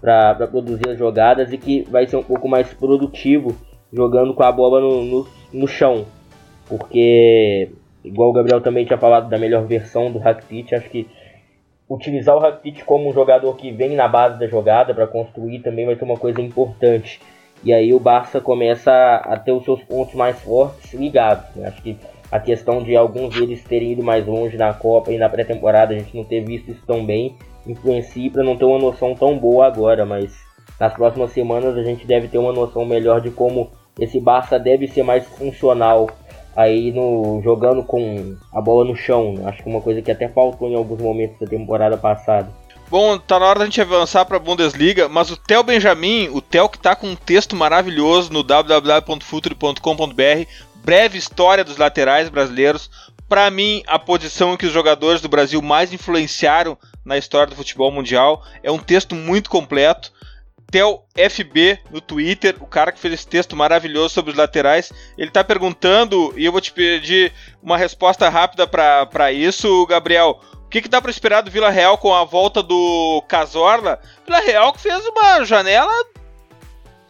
[0.00, 3.54] Para produzir as jogadas e que vai ser um pouco mais produtivo
[3.92, 6.06] jogando com a bola no, no, no chão.
[6.66, 7.70] Porque,
[8.02, 11.06] igual o Gabriel também tinha falado da melhor versão do Rakitic, acho que
[11.88, 15.84] utilizar o Rakitic como um jogador que vem na base da jogada para construir também
[15.84, 17.20] vai ser uma coisa importante.
[17.64, 21.46] E aí o Barça começa a, ter os seus pontos mais fortes ligados.
[21.56, 21.68] Né?
[21.68, 21.96] Acho que
[22.30, 25.98] a questão de alguns deles terem ido mais longe na Copa e na pré-temporada, a
[25.98, 27.36] gente não ter visto isso tão bem,
[27.66, 30.36] influencia para não ter uma noção tão boa agora, mas
[30.78, 34.88] nas próximas semanas a gente deve ter uma noção melhor de como esse Barça deve
[34.88, 36.10] ser mais funcional
[36.56, 39.34] aí no jogando com a bola no chão.
[39.44, 42.48] Acho que uma coisa que até faltou em alguns momentos da temporada passada.
[42.94, 46.40] Bom, tá na hora da gente avançar para a Bundesliga, mas o Theo Benjamin, o
[46.40, 52.88] Theo que tá com um texto maravilhoso no www.futuri.com.br, breve história dos laterais brasileiros.
[53.28, 57.56] Para mim, a posição em que os jogadores do Brasil mais influenciaram na história do
[57.56, 60.12] futebol mundial é um texto muito completo.
[60.70, 65.30] Theo FB no Twitter, o cara que fez esse texto maravilhoso sobre os laterais, ele
[65.30, 70.40] está perguntando, e eu vou te pedir uma resposta rápida para isso, Gabriel.
[70.74, 74.00] O que, que dá para esperar do Vila Real com a volta do Casorla?
[74.26, 75.92] Vila Real que fez uma janela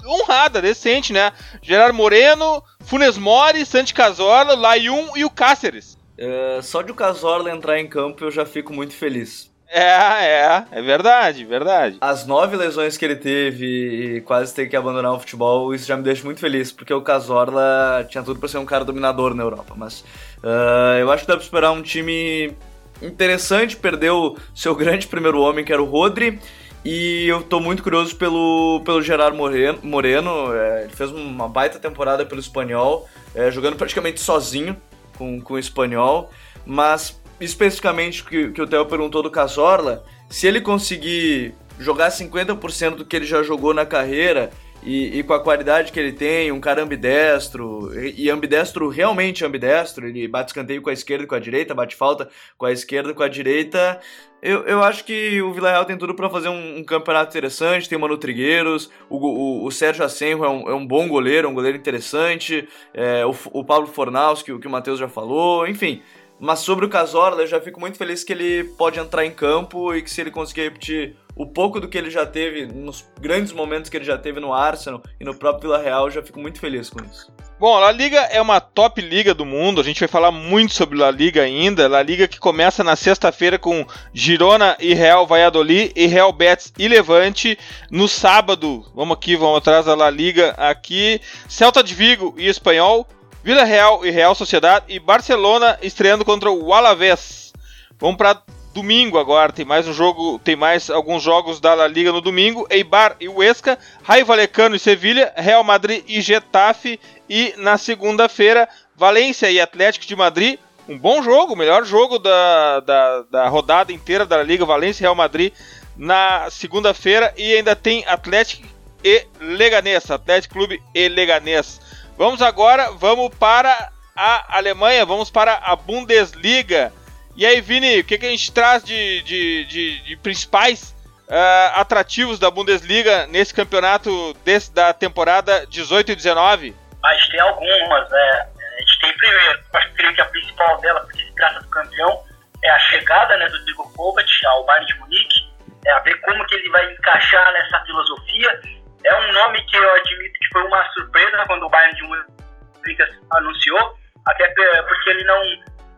[0.05, 1.33] honrada, decente, né?
[1.63, 5.97] Gerard Moreno, Funes Mori, Santi Casorla, Layun e o Cáceres.
[6.19, 9.51] Uh, só de o Casorla entrar em campo eu já fico muito feliz.
[9.67, 11.97] É, é, é verdade, verdade.
[12.03, 15.97] As nove lesões que ele teve e quase ter que abandonar o futebol, isso já
[15.97, 19.43] me deixa muito feliz, porque o Casorla tinha tudo para ser um cara dominador na
[19.43, 19.73] Europa.
[19.75, 20.03] Mas
[20.43, 22.55] uh, eu acho que dá pra esperar um time
[23.03, 26.39] interessante, perdeu seu grande primeiro homem, que era o Rodri,
[26.85, 29.79] e eu tô muito curioso pelo, pelo Gerard Moreno.
[29.83, 34.77] Moreno é, ele fez uma baita temporada pelo espanhol, é, jogando praticamente sozinho
[35.17, 36.31] com, com o espanhol,
[36.67, 43.05] mas especificamente que, que o Theo perguntou do Casorla, se ele conseguir jogar 50% do
[43.05, 44.51] que ele já jogou na carreira
[44.85, 49.45] e, e, com a qualidade que ele tem, um cara ambidestro, e, e ambidestro realmente
[49.45, 52.29] ambidestro, ele bate escanteio com a esquerda e com a direita, bate falta
[52.59, 53.99] com a esquerda e com a direita.
[54.43, 57.97] Eu, eu acho que o Villarreal tem tudo para fazer um, um, campeonato interessante, tem
[57.97, 61.55] o Manu Trigueiros, o, o, o Sérgio Asenjo é um, é um, bom goleiro, um
[61.55, 66.03] goleiro interessante, é, o, o Pablo Fornaus, que, que o Matheus já falou, enfim...
[66.37, 69.95] Mas sobre o Casorla, eu já fico muito feliz que ele pode entrar em campo
[69.95, 73.53] e que se ele conseguir repetir o pouco do que ele já teve, nos grandes
[73.53, 76.61] momentos que ele já teve no Arsenal e no próprio Vila Real, já fico muito
[76.61, 77.33] feliz com isso.
[77.59, 80.75] Bom, a La Liga é uma top liga do mundo, a gente vai falar muito
[80.75, 81.89] sobre La Liga ainda.
[81.89, 86.87] La Liga que começa na sexta-feira com Girona e Real Valladolid e Real Betis e
[86.89, 87.59] Levante.
[87.91, 93.07] No sábado, vamos aqui, vamos atrás da La Liga aqui, Celta de Vigo e Espanhol.
[93.43, 97.53] Vila Real e Real Sociedade e Barcelona estreando contra o Alavés.
[97.99, 98.43] Vamos para
[98.75, 102.67] domingo agora, tem mais um jogo, tem mais alguns jogos da La Liga no domingo,
[102.69, 106.99] Eibar e Huesca, Raio Valecano e Sevilha, Real Madrid e Getafe
[107.31, 110.59] e na segunda-feira Valência e Atlético de Madrid,
[110.89, 115.03] um bom jogo, o melhor jogo da, da, da rodada inteira da La Liga, Valência
[115.03, 115.53] e Real Madrid
[115.97, 118.67] na segunda-feira e ainda tem Atlético
[119.05, 121.81] e Leganés, Atlético Clube e Leganés.
[122.19, 126.93] Vamos agora, vamos para a Alemanha, vamos para a Bundesliga.
[127.37, 130.95] E aí, Vini, o que, que a gente traz de, de, de, de principais
[131.29, 136.77] uh, atrativos da Bundesliga nesse campeonato desse, da temporada 18 e 19?
[137.05, 138.49] A gente tem algumas, né?
[138.77, 142.23] A gente tem primeiro, acho que a principal dela, porque se trata do campeão,
[142.63, 145.55] é a chegada né, do Diego Kovac ao Bayern de Munique,
[145.87, 148.61] é a ver como que ele vai encaixar nessa filosofia
[149.05, 153.03] é um nome que eu admito que foi uma surpresa quando o Bayern de Munique
[153.33, 155.43] anunciou, até porque ele não,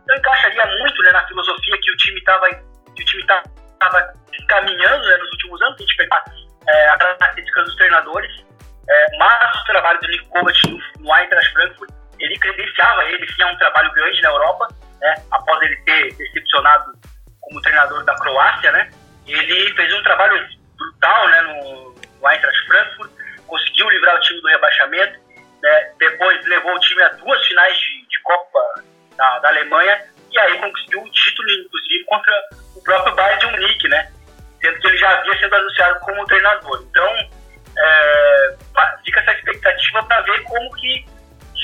[0.07, 4.13] então encaixaria muito né, na filosofia que o time estava que o time estava
[4.47, 6.23] caminhando né, nos últimos anos, a gente pegar
[6.65, 8.45] é, a característica dos treinadores,
[8.89, 13.43] é, mas o trabalho do Nico Kovac no, no Eintracht Frankfurt, ele credenciava ele sim
[13.43, 14.67] a um trabalho grande na Europa,
[15.01, 16.93] né, após ele ter decepcionado
[17.41, 18.89] como treinador da Croácia, né,
[19.27, 20.47] ele fez um trabalho
[20.77, 23.11] brutal né, no, no Eintracht Frankfurt,
[23.45, 25.19] conseguiu livrar o time do rebaixamento,
[25.61, 28.83] né, depois levou o time a duas finais de, de Copa
[29.23, 32.33] Alemanha e aí conseguiu o título, inclusive, contra
[32.75, 34.11] o próprio Bayern de Munique, né?
[34.61, 36.83] Sendo que ele já havia sido anunciado como treinador.
[36.89, 37.17] Então,
[37.77, 38.55] é,
[39.05, 41.05] fica essa expectativa para ver como que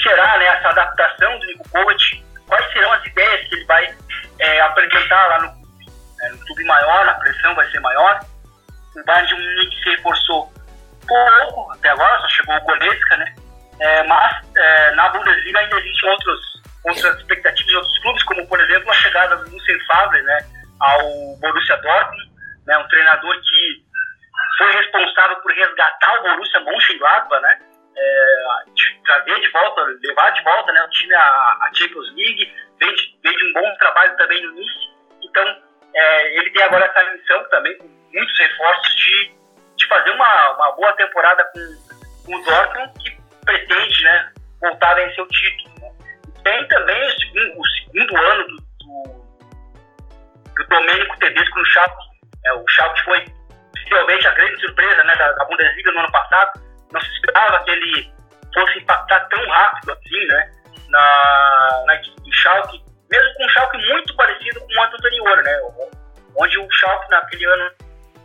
[0.01, 3.95] será né, essa adaptação do Nico Kovac, quais serão as ideias que ele vai
[4.39, 5.47] é, apresentar lá no,
[6.21, 8.19] é, no clube maior, a pressão vai ser maior.
[8.95, 10.53] O Bayern de Munique se reforçou
[11.07, 13.35] pouco até agora, só chegou o Goretzka, né?
[13.79, 18.59] É, mas é, na Bundesliga ainda existem outros, outras expectativas de outros clubes, como por
[18.59, 20.37] exemplo a chegada do Lucien Favre né,
[20.79, 22.31] ao Borussia Dortmund,
[22.67, 23.83] né, um treinador que
[24.57, 27.59] foi responsável por resgatar o Borussia Mönchengladbach, né,
[27.97, 28.43] é,
[29.05, 33.45] trazer de volta, levar de volta né, o time à, Champions League, veio de, de
[33.45, 34.89] um bom trabalho também no Nice,
[35.23, 35.61] então
[35.95, 39.35] é, ele tem agora essa missão também, com muitos reforços, de,
[39.77, 44.31] de fazer uma, uma boa temporada com, com o Dortmund, que pretende né,
[44.61, 45.73] voltar a vencer o título.
[45.79, 45.91] Né.
[46.43, 49.25] Tem também o segundo, o segundo ano do, do,
[50.55, 52.03] do Domênico Tedesco no Schalke.
[52.45, 53.25] É, o Schalke foi
[53.71, 56.61] possivelmente a grande surpresa né, da, da Bundesliga no ano passado.
[56.91, 58.13] Não se esperava que ele
[58.53, 60.51] fosse impactar tão rápido assim né,
[60.89, 65.43] na, na equipe do Schalke, mesmo com um Schalke muito parecido com o ano anterior,
[65.43, 65.59] né,
[66.37, 67.71] onde o Schalke naquele ano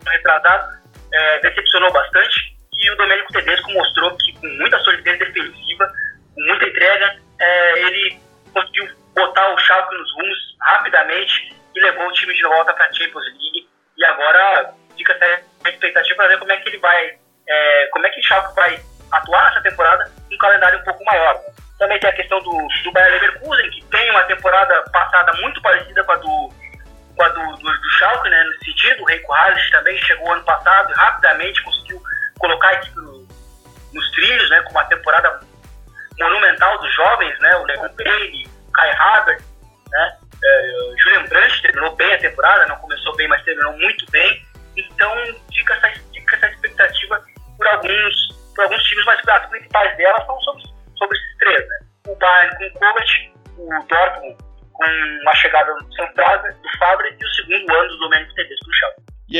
[0.06, 0.78] retrasado
[1.12, 5.92] é, decepcionou bastante e o Domenico Tedesco mostrou que com muita solidez defensiva,
[6.34, 8.20] com muita entrega, é, ele
[8.52, 12.92] conseguiu botar o Schalke nos rumos rapidamente e levou o time de volta para a
[12.92, 13.68] Champions League.
[13.96, 15.18] E agora fica
[15.64, 17.18] a expectativa para ver como é que ele vai,
[17.48, 18.80] é, como é que o Schalke vai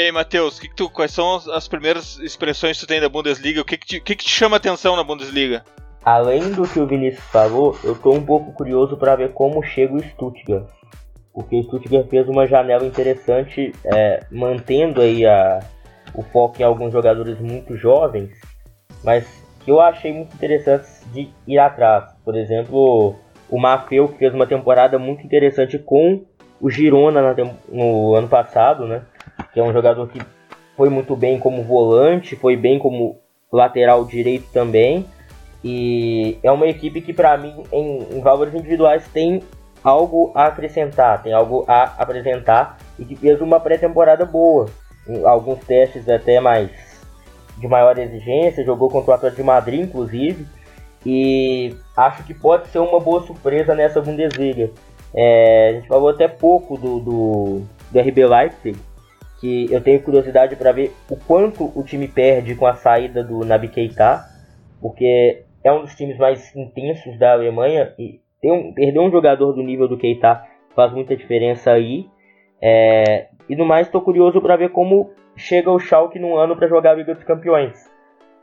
[0.09, 3.61] aí, Matheus, que que tu, quais são as primeiras expressões que tu tem da Bundesliga?
[3.61, 5.65] O que, que, te, que, que te chama atenção na Bundesliga?
[6.05, 9.95] Além do que o Vinícius falou, eu estou um pouco curioso para ver como chega
[9.95, 10.67] o Stuttgart.
[11.33, 15.61] Porque o Stuttgart fez uma janela interessante, é, mantendo aí a,
[16.15, 18.31] o foco em alguns jogadores muito jovens,
[19.05, 19.27] mas
[19.65, 22.13] que eu achei muito interessante de ir atrás.
[22.25, 23.15] Por exemplo,
[23.51, 26.25] o Mafeu, que fez uma temporada muito interessante com
[26.61, 27.37] o Girona
[27.69, 29.03] no ano passado, né?
[29.53, 30.21] Que é um jogador que
[30.77, 33.19] foi muito bem como volante, foi bem como
[33.53, 35.07] lateral direito também.
[35.63, 39.43] E é uma equipe que, para mim, em, em, valores individuais, tem
[39.83, 44.67] algo a acrescentar, tem algo a apresentar e que fez uma pré-temporada boa.
[45.09, 46.71] Em alguns testes até mais
[47.57, 50.47] de maior exigência, jogou contra o Atlético de Madrid, inclusive.
[51.05, 54.71] E acho que pode ser uma boa surpresa nessa Bundesliga.
[55.15, 58.79] É, a gente falou até pouco do, do, do RB Leipzig,
[59.41, 63.45] que eu tenho curiosidade para ver o quanto o time perde com a saída do
[63.45, 64.25] Nabi Keita,
[64.81, 69.63] porque é um dos times mais intensos da Alemanha e um, perder um jogador do
[69.63, 72.07] nível do Keita faz muita diferença aí.
[72.61, 76.69] É, e no mais, estou curioso para ver como chega o Schalke num ano para
[76.69, 77.89] jogar a Liga dos Campeões,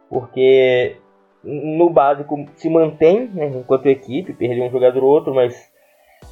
[0.09, 0.95] porque
[1.43, 5.71] no básico se mantém né, enquanto equipe, perdeu um jogador ou outro, mas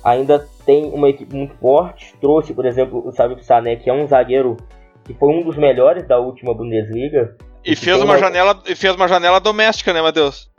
[0.03, 2.15] ainda tem uma equipe muito forte.
[2.19, 4.57] Trouxe, por exemplo, o Sábio Sané, que é um zagueiro
[5.03, 7.35] que foi um dos melhores da última Bundesliga.
[7.63, 10.51] E fez uma, uma, janela, e fez uma janela doméstica, né, Matheus?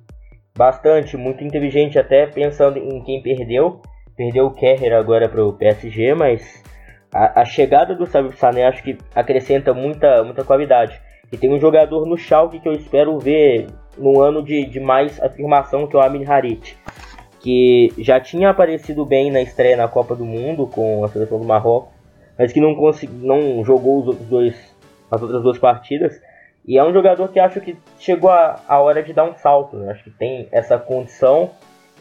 [0.57, 3.81] Bastante, muito inteligente, até pensando em quem perdeu.
[4.17, 6.63] Perdeu o Kerrer agora para o PSG, mas
[7.13, 11.01] a, a, chegada do Sábio Sané acho que acrescenta muita, muita qualidade.
[11.33, 13.67] E tem um jogador no Schalke que eu espero ver
[13.99, 16.77] no ano de, de mais afirmação, que é o Amin Harit
[17.45, 21.45] que já tinha aparecido bem na estreia na Copa do Mundo com a seleção do
[21.45, 21.93] Marrocos,
[22.39, 24.75] mas que não, consegui, não jogou os outros dois,
[25.11, 26.19] as outras duas partidas.
[26.67, 29.77] E é um jogador que acho que chegou a, a hora de dar um salto.
[29.77, 29.93] Né?
[29.93, 31.51] Acho que tem essa condição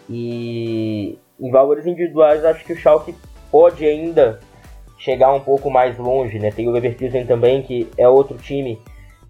[0.09, 3.13] e em valores individuais acho que o Schalke
[3.51, 4.39] pode ainda
[4.97, 6.39] chegar um pouco mais longe.
[6.39, 6.51] Né?
[6.51, 8.81] Tem o Leverkusen também, que é outro time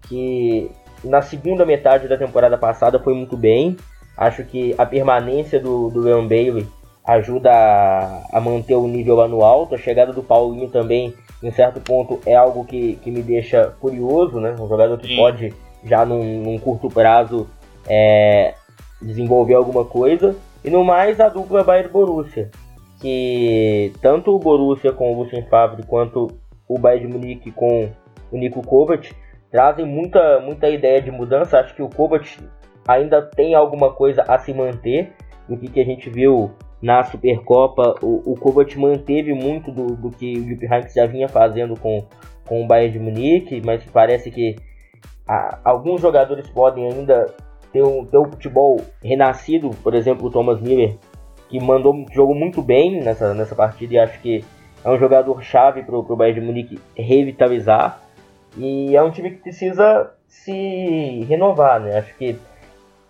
[0.08, 0.70] que
[1.02, 3.76] na segunda metade da temporada passada foi muito bem
[4.16, 6.66] Acho que a permanência do, do Leon Bailey
[7.04, 9.74] ajuda a, a, manter o nível lá no alto.
[9.74, 14.40] A chegada do Paulinho também, em certo ponto, é algo que, que me deixa curioso,
[14.40, 14.54] né?
[14.58, 15.16] Um jogador que Sim.
[15.16, 15.54] pode,
[15.84, 17.48] já num, num curto prazo,
[17.88, 18.54] é,
[19.02, 20.34] desenvolver alguma coisa.
[20.64, 22.50] E no mais, a dupla Bayern Borussia,
[23.00, 26.28] que tanto o Borussia com o Lucien Favre quanto
[26.66, 27.90] o Bayern de Munique com
[28.32, 29.14] o Nico Kovac
[29.50, 31.58] trazem muita, muita ideia de mudança.
[31.58, 32.26] Acho que o Kovac
[32.86, 35.12] ainda tem alguma coisa a se manter
[35.48, 37.94] do que, que a gente viu na Supercopa.
[38.02, 42.04] O, o Kovac manteve muito do, do que o Jupp Heynckes já vinha fazendo com,
[42.46, 44.56] com o Bayern de Munique, mas parece que
[45.64, 47.26] alguns jogadores podem ainda
[47.72, 50.96] ter um, ter um futebol renascido, por exemplo, o Thomas Miller,
[51.48, 54.44] que mandou jogou muito bem nessa, nessa partida e acho que
[54.84, 58.00] é um jogador chave para o Bayern de Munique revitalizar.
[58.56, 61.98] E é um time que precisa se renovar, né?
[61.98, 62.36] Acho que,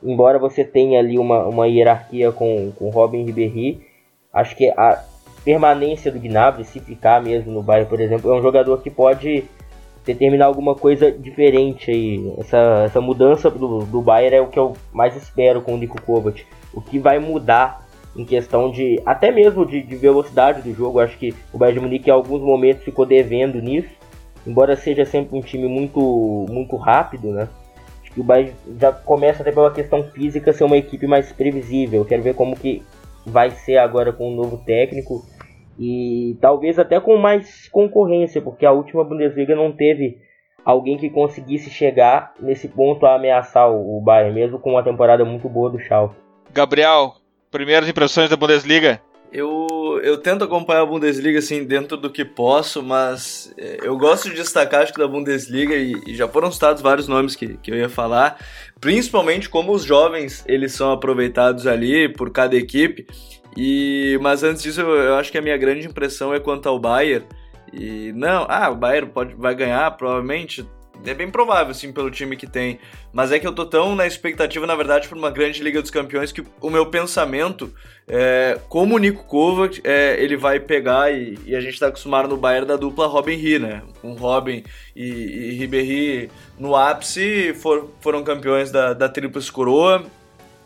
[0.04, 3.80] embora você tenha ali uma, uma hierarquia com, com Robin Ribéry,
[4.32, 5.02] acho que a
[5.44, 9.44] permanência do Gnabry, se ficar mesmo no Bayern, por exemplo, é um jogador que pode
[10.04, 12.32] determinar alguma coisa diferente aí.
[12.38, 16.00] Essa, essa mudança do, do Bayern é o que eu mais espero com o Nico
[16.00, 16.44] Kovac.
[16.72, 17.84] O que vai mudar
[18.16, 21.00] em questão de até mesmo de, de velocidade do jogo.
[21.00, 23.90] Acho que o Bayern de Munique em alguns momentos ficou devendo nisso,
[24.46, 27.48] embora seja sempre um time muito muito rápido, né?
[28.14, 32.04] Que o Bayern já começa até pela questão física ser uma equipe mais previsível.
[32.04, 32.82] Quero ver como que
[33.26, 35.24] vai ser agora com o novo técnico
[35.78, 40.18] e talvez até com mais concorrência, porque a última Bundesliga não teve
[40.64, 45.48] alguém que conseguisse chegar nesse ponto a ameaçar o Bayern, mesmo com uma temporada muito
[45.48, 46.14] boa do Schalke.
[46.52, 47.14] Gabriel,
[47.50, 49.00] primeiras impressões da Bundesliga?
[49.32, 49.66] Eu,
[50.00, 54.36] eu tento acompanhar a Bundesliga assim dentro do que posso, mas é, eu gosto de
[54.36, 57.76] destacar acho que da Bundesliga e, e, já foram citados vários nomes que, que eu
[57.76, 58.38] ia falar,
[58.80, 63.06] principalmente como os jovens eles são aproveitados ali por cada equipe.
[63.56, 66.78] E, mas antes disso, eu, eu acho que a minha grande impressão é quanto ao
[66.78, 67.24] Bayern.
[67.72, 70.66] E não, ah, o Bayern pode, vai ganhar, provavelmente.
[71.06, 72.78] É bem provável, sim, pelo time que tem.
[73.12, 75.90] Mas é que eu tô tão na expectativa, na verdade, por uma grande Liga dos
[75.90, 77.72] Campeões que o meu pensamento
[78.08, 82.28] é como o Nico Kovac, é, ele vai pegar e, e, a gente tá acostumado
[82.28, 83.82] no Bayern da dupla Robin Ri, né?
[84.00, 84.64] Com Robin
[84.96, 89.12] e, e Ribéry no ápice for, foram campeões da, da
[89.52, 90.04] Coroa.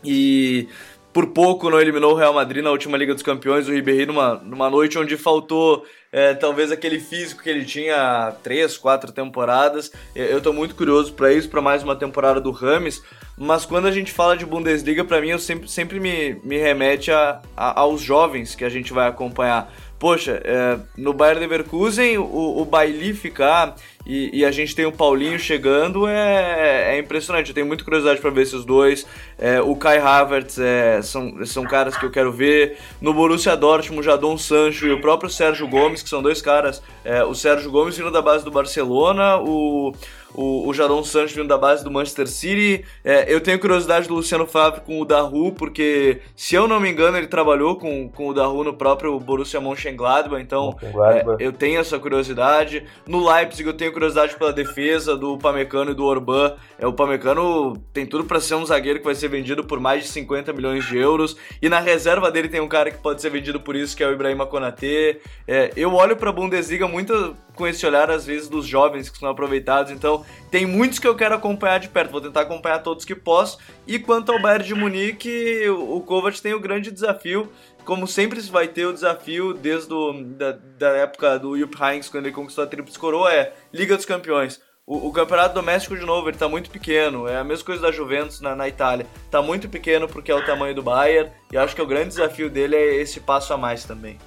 [0.03, 0.67] E
[1.11, 4.35] por pouco não eliminou o Real Madrid na última Liga dos Campeões, o Ribéry numa,
[4.35, 9.91] numa noite onde faltou é, talvez aquele físico que ele tinha três, quatro temporadas.
[10.15, 13.01] Eu estou muito curioso para isso, para mais uma temporada do Rames.
[13.37, 17.11] Mas quando a gente fala de Bundesliga, para mim, eu sempre, sempre me, me remete
[17.11, 19.71] a, a, aos jovens que a gente vai acompanhar.
[19.97, 24.91] Poxa, é, no Bayern Leverkusen, o, o Bailly ficar e, e, a gente tem o
[24.91, 27.49] Paulinho chegando, é, é impressionante.
[27.49, 29.05] Eu tenho muita curiosidade para ver esses dois.
[29.37, 32.77] É, o Kai Havertz é, são, são caras que eu quero ver.
[33.01, 36.81] No Borussia Dortmund, o Jadon Sancho e o próprio Sérgio Gomes, que são dois caras.
[37.03, 39.93] É, o Sérgio Gomes vindo da base do Barcelona, o,
[40.33, 42.85] o, o Jadon Sancho vindo da base do Manchester City.
[43.03, 46.89] É, eu tenho curiosidade do Luciano Favre com o Daru, porque, se eu não me
[46.89, 51.79] engano, ele trabalhou com, com o Daru no próprio Borussia Mönchengladbach, então é, eu tenho
[51.79, 52.85] essa curiosidade.
[53.07, 56.55] No Leipzig eu tenho curiosidade pela defesa do Pamecano e do Orban.
[56.77, 60.03] É, o Pamecano tem tudo para ser um zagueiro que vai ser vendido por mais
[60.03, 63.29] de 50 milhões de euros, e na reserva dele tem um cara que pode ser
[63.29, 65.17] vendido por isso, que é o Ibrahima Konaté.
[65.47, 69.17] É, eu olho para a Bundesliga muito com esse olhar, às vezes, dos jovens que
[69.17, 73.03] são aproveitados, então tem muitos que eu quero acompanhar de perto, vou tentar acompanhar todos
[73.03, 73.59] que posso.
[73.85, 77.51] E quanto ao Bayern de Munique, o Kovac tem o grande desafio,
[77.83, 82.27] como sempre vai ter o desafio desde do, da, da época do Jupp Heynckes, quando
[82.27, 84.61] ele conquistou a Tríplice Coroa, é Liga dos Campeões.
[84.87, 87.27] O, o, campeonato doméstico, de novo, ele tá muito pequeno.
[87.27, 89.05] É a mesma coisa da Juventus na, na Itália.
[89.29, 91.29] Tá muito pequeno porque é o tamanho do Bayern.
[91.51, 94.17] E acho que o grande desafio dele é esse passo a mais também.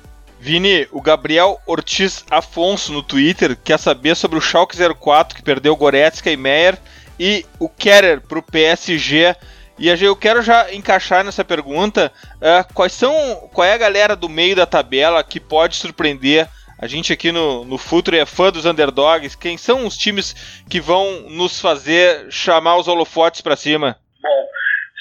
[0.43, 5.77] Vini, o Gabriel Ortiz Afonso no Twitter quer saber sobre o Schalke 04 que perdeu
[5.77, 6.77] Goretzka e Meyer
[7.17, 9.37] e o Kerer para o PSG.
[9.79, 13.15] E eu quero já encaixar nessa pergunta uh, quais são,
[13.55, 17.65] qual é a galera do meio da tabela que pode surpreender a gente aqui no,
[17.65, 19.37] no Futuro é fã dos underdogs.
[19.37, 20.35] Quem são os times
[20.69, 23.97] que vão nos fazer chamar os holofotes para cima?
[24.21, 24.49] Bom,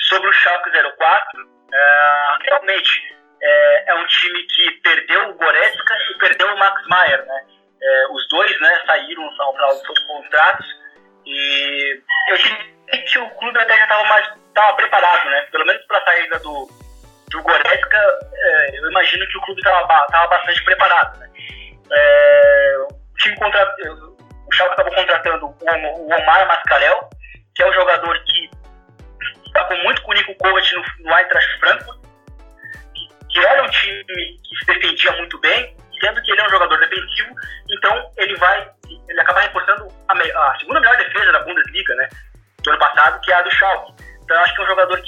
[0.08, 3.11] sobre o Schalke 04, uh, realmente
[3.42, 7.46] é, é, um time que perdeu o Goretzka e perdeu o Max Maier, né?
[7.82, 10.68] É, os dois, né, saíram ao final dos seus contratos
[11.26, 15.48] e eu diria que o clube até já estava mais tava preparado, né?
[15.52, 16.70] Pelo menos para a saída do,
[17.32, 21.30] do Goretzka, é, eu imagino que o clube estava tava bastante preparado, né?
[21.92, 27.10] É, o time contra, o Schalke acabou contratando o, Omar Mascarel,
[44.24, 45.01] Então acho que é um jogador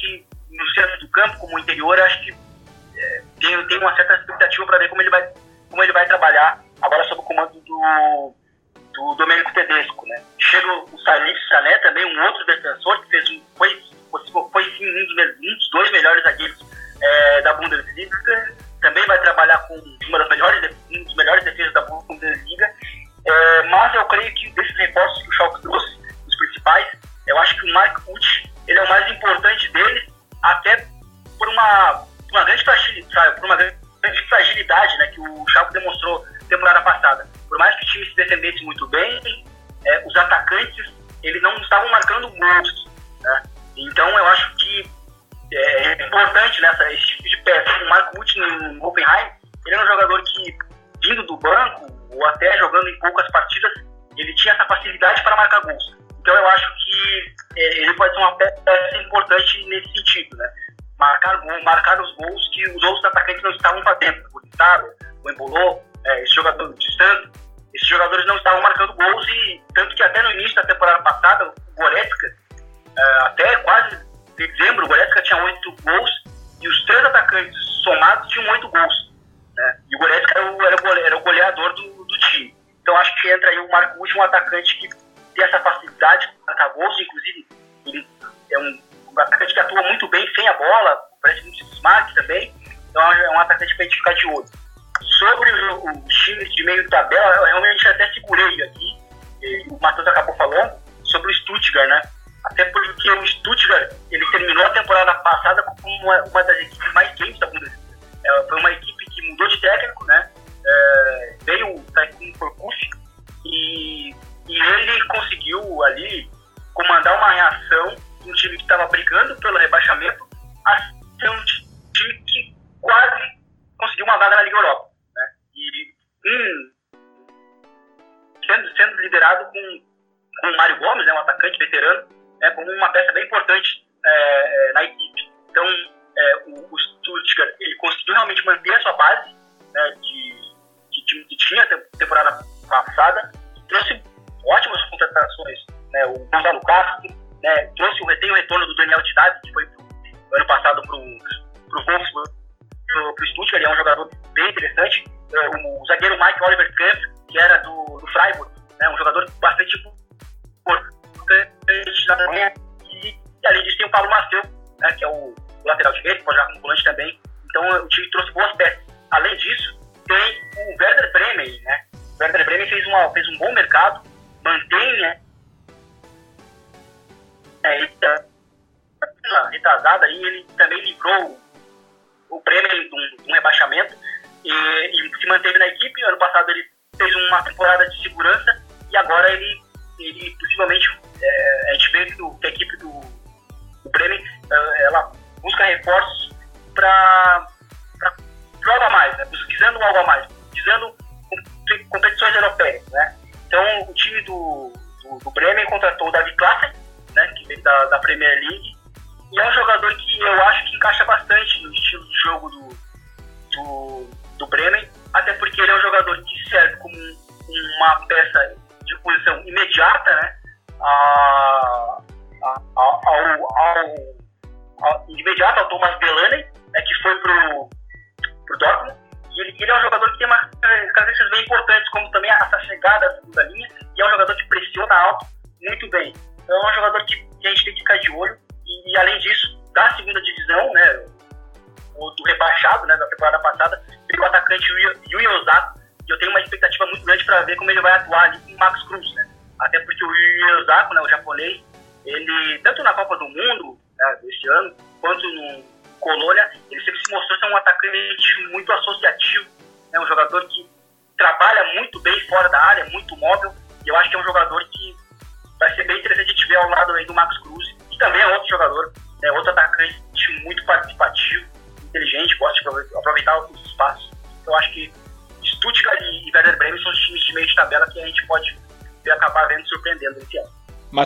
[145.93, 147.69] né, o Marcelo Castro, né,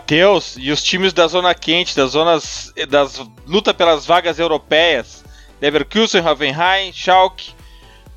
[0.07, 5.25] Matheus e os times da zona quente, das zonas das luta pelas vagas europeias,
[5.61, 7.51] Leverkusen, Hoffenheim, Schalke,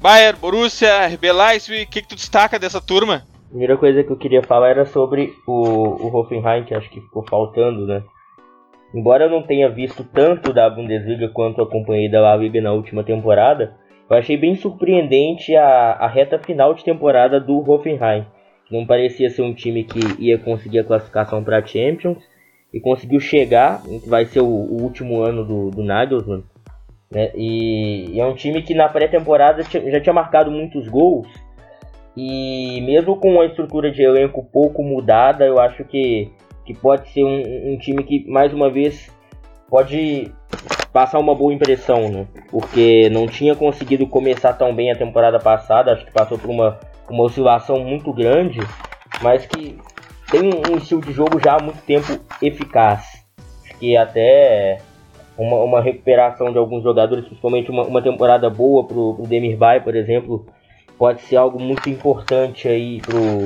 [0.00, 3.24] Bayern, Borussia, RB Leipzig, o que, que tu destaca dessa turma?
[3.46, 7.00] A primeira coisa que eu queria falar era sobre o, o Hoffenheim, que acho que
[7.00, 8.04] ficou faltando, né?
[8.94, 13.02] Embora eu não tenha visto tanto da Bundesliga quanto acompanhei da La Liga na última
[13.02, 13.74] temporada,
[14.08, 18.24] eu achei bem surpreendente a, a reta final de temporada do Hoffenheim.
[18.70, 22.18] Não parecia ser um time que ia conseguir a classificação para Champions
[22.72, 26.44] e conseguiu chegar, que vai ser o, o último ano do, do Nagelsmann.
[27.10, 27.32] Né?
[27.34, 31.26] E, e, é um time que na pré-temporada já tinha marcado muitos gols.
[32.16, 36.30] E mesmo com a estrutura de elenco pouco mudada, eu acho que,
[36.64, 39.10] que pode ser um, um time que, mais uma vez,
[39.68, 40.32] pode
[40.92, 42.26] passar uma boa impressão, né?
[42.50, 46.78] Porque não tinha conseguido começar tão bem a temporada passada, acho que passou por uma,
[47.10, 48.60] uma oscilação muito grande,
[49.20, 49.78] mas que
[50.30, 53.24] tem um, estilo de jogo já há muito tempo eficaz.
[53.64, 54.80] Acho que até
[55.36, 59.80] uma, uma recuperação de alguns jogadores, principalmente uma, uma temporada boa pro, pro Demir Bay,
[59.80, 60.46] por exemplo,
[60.96, 63.42] pode ser algo muito importante aí pro,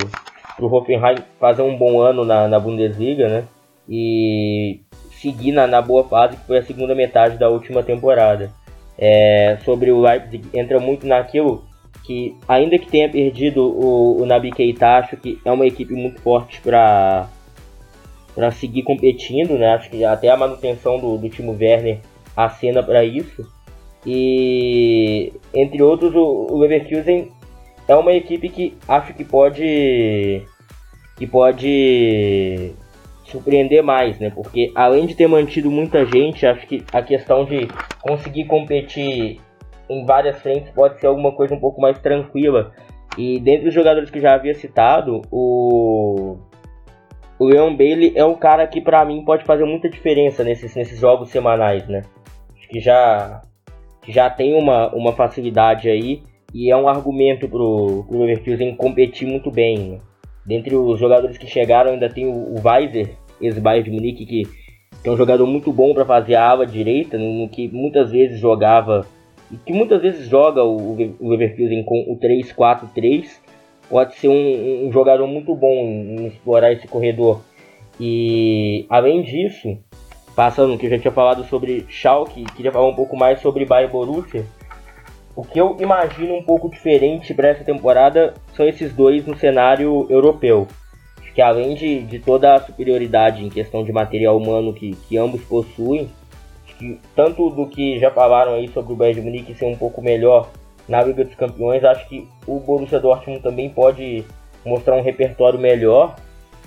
[0.56, 3.44] pro Hoffenheim fazer um bom ano na, na Bundesliga, né?
[3.88, 4.80] E
[5.12, 8.50] seguir na, na boa fase que foi a segunda metade da última temporada.
[8.96, 11.64] É, sobre o Leipzig, entra muito naquilo
[12.02, 16.20] que, ainda que tenha perdido o, o Nabi Keita, acho que é uma equipe muito
[16.20, 17.28] forte para
[18.34, 19.74] para seguir competindo, né?
[19.74, 22.00] Acho que até a manutenção do, do Timo Werner
[22.36, 23.46] acena para isso.
[24.04, 27.28] E entre outros, o, o Leverkusen
[27.86, 30.42] é uma equipe que acho que pode
[31.16, 32.72] que pode
[33.24, 34.30] surpreender mais, né?
[34.30, 37.68] Porque além de ter mantido muita gente, acho que a questão de
[38.02, 39.40] conseguir competir
[39.89, 42.73] em várias frentes pode ser alguma coisa um pouco mais tranquila.
[43.16, 46.36] E dentre os jogadores que já havia citado, o
[47.39, 50.98] o Leon Bailey é um cara que para mim pode fazer muita diferença nesses, nesses
[50.98, 52.02] jogos semanais, né?
[52.56, 53.43] Acho que já
[54.02, 59.27] que já tem uma, uma facilidade aí e é um argumento pro, pro Leverkusen competir
[59.27, 59.78] muito bem.
[59.78, 59.98] Né?
[60.47, 64.43] Dentre os jogadores que chegaram ainda tem o, o Weiser, ex-Bayern de Munique, que,
[65.02, 69.06] é um jogador muito bom para fazer a ala direita, no, que muitas vezes jogava,
[69.50, 73.28] e que muitas vezes joga o, o Leverkusen com o 3-4-3,
[73.88, 77.40] pode ser um, um, jogador muito bom em, explorar esse corredor.
[78.00, 79.78] E além disso,
[80.34, 83.92] passando que eu já tinha falado sobre Schalke, queria falar um pouco mais sobre Bayern
[83.92, 84.44] Borussia.
[85.36, 90.06] O que eu imagino um pouco diferente para essa temporada são esses dois no cenário
[90.08, 90.66] europeu
[91.34, 95.42] que além de, de toda a superioridade em questão de material humano que, que ambos
[95.42, 96.08] possuem,
[97.14, 100.51] tanto do que já falaram aí sobre o Bayern de Munique ser um pouco melhor
[100.88, 104.24] na Liga dos Campeões, acho que o Borussia Dortmund também pode
[104.64, 106.16] mostrar um repertório melhor.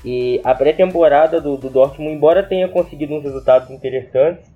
[0.05, 4.51] E a pré-temporada do, do Dortmund, embora tenha conseguido uns resultados interessantes,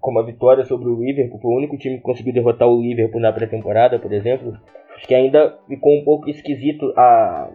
[0.00, 3.20] como a vitória sobre o Liverpool, foi o único time que conseguiu derrotar o Liverpool
[3.20, 4.56] na pré-temporada, por exemplo,
[4.96, 7.50] acho que ainda ficou um pouco esquisito a,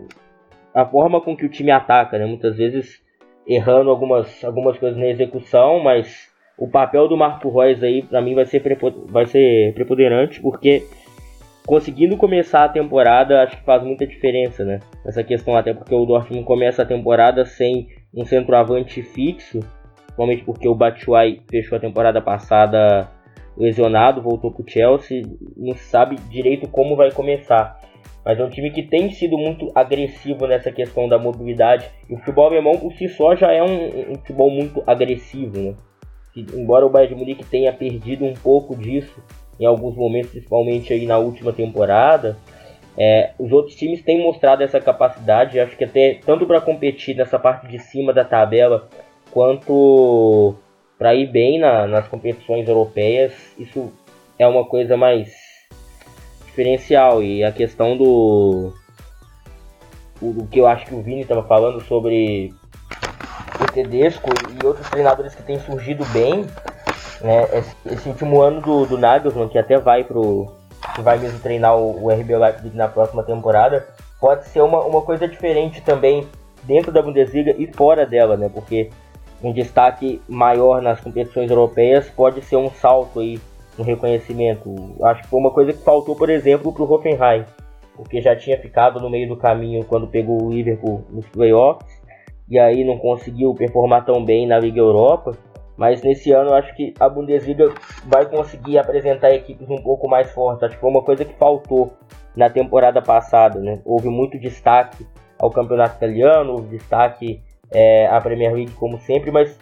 [0.73, 2.25] a forma com que o time ataca, né?
[2.25, 3.01] Muitas vezes
[3.47, 8.33] errando algumas, algumas coisas na execução, mas o papel do Marco Reus aí para mim
[8.33, 8.61] vai ser,
[9.07, 10.83] vai ser preponderante, porque
[11.65, 14.79] conseguindo começar a temporada acho que faz muita diferença, né?
[15.05, 19.59] Essa questão até porque o Dortmund começa a temporada sem um centroavante fixo,
[20.05, 23.09] principalmente porque o Batshuayi fechou a temporada passada
[23.57, 25.23] lesionado, voltou para o Chelsea,
[25.55, 27.79] não sabe direito como vai começar.
[28.23, 31.85] Mas é um time que tem sido muito agressivo nessa questão da mobilidade.
[32.09, 35.75] E o futebol alemão por si só já é um, um futebol muito agressivo, né?
[36.35, 39.23] Embora o Bayern de Munique tenha perdido um pouco disso
[39.59, 42.37] em alguns momentos, principalmente aí na última temporada,
[42.97, 47.37] é, os outros times têm mostrado essa capacidade, acho que até tanto para competir nessa
[47.37, 48.89] parte de cima da tabela,
[49.31, 50.55] quanto
[50.97, 53.91] para ir bem na, nas competições europeias, isso
[54.39, 55.33] é uma coisa mais
[56.45, 57.21] diferencial.
[57.21, 58.73] E a questão do.
[60.21, 62.53] O, que eu acho que o Vini estava falando sobre
[63.65, 64.29] o Tedesco
[64.61, 66.45] e outros treinadores que têm surgido bem.
[67.21, 70.51] Né, esse, esse último ano do, do Nagelsmann, que até vai pro.
[70.93, 73.87] que vai mesmo treinar o, o RB Leipzig na próxima temporada,
[74.19, 76.27] pode ser uma, uma coisa diferente também
[76.63, 78.49] dentro da Bundesliga e fora dela, né?
[78.53, 78.89] Porque
[79.41, 83.39] um destaque maior nas competições europeias pode ser um salto aí
[83.77, 84.73] um reconhecimento.
[85.03, 87.45] Acho que foi uma coisa que faltou, por exemplo, para o Hoffenheim,
[87.95, 91.94] porque já tinha ficado no meio do caminho quando pegou o Liverpool nos playoffs
[92.49, 95.33] e aí não conseguiu performar tão bem na Liga Europa.
[95.77, 97.73] Mas nesse ano eu acho que a Bundesliga
[98.05, 100.63] vai conseguir apresentar equipes um pouco mais fortes.
[100.63, 101.91] Acho que foi uma coisa que faltou
[102.35, 103.59] na temporada passada.
[103.59, 103.81] Né?
[103.83, 105.05] Houve muito destaque
[105.37, 107.41] ao campeonato italiano, houve destaque
[107.71, 109.59] é, à Premier League como sempre, mas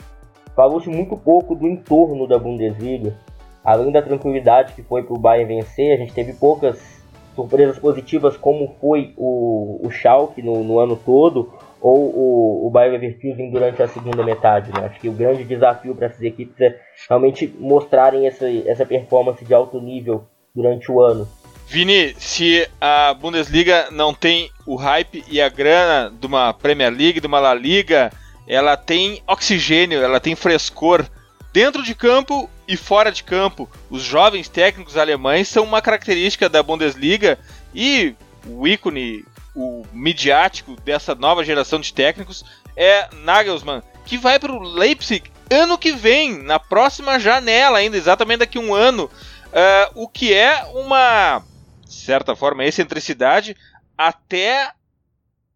[0.56, 3.16] falou-se muito pouco do entorno da Bundesliga
[3.64, 7.02] além da tranquilidade que foi para o Bayern vencer, a gente teve poucas
[7.34, 11.54] surpresas positivas, como foi o, o Schalke no, no ano todo,
[11.84, 14.72] ou o, o Bayern Leverkusen durante a segunda metade.
[14.72, 14.86] Né?
[14.86, 16.80] Acho que o grande desafio para essas equipes é
[17.10, 20.24] realmente mostrarem essa, essa performance de alto nível
[20.56, 21.28] durante o ano.
[21.68, 27.20] Vini, se a Bundesliga não tem o hype e a grana de uma Premier League,
[27.20, 28.12] de uma La Liga,
[28.48, 31.06] ela tem oxigênio, ela tem frescor
[31.52, 33.70] dentro de campo e fora de campo.
[33.90, 37.38] Os jovens técnicos alemães são uma característica da Bundesliga
[37.76, 38.16] e
[38.48, 42.44] o ícone, o midiático dessa nova geração de técnicos
[42.76, 48.40] é Nagelsmann, que vai para o Leipzig ano que vem, na próxima janela ainda, exatamente
[48.40, 49.06] daqui a um ano.
[49.06, 51.44] Uh, o que é uma
[51.86, 53.56] certa forma excentricidade
[53.96, 54.72] até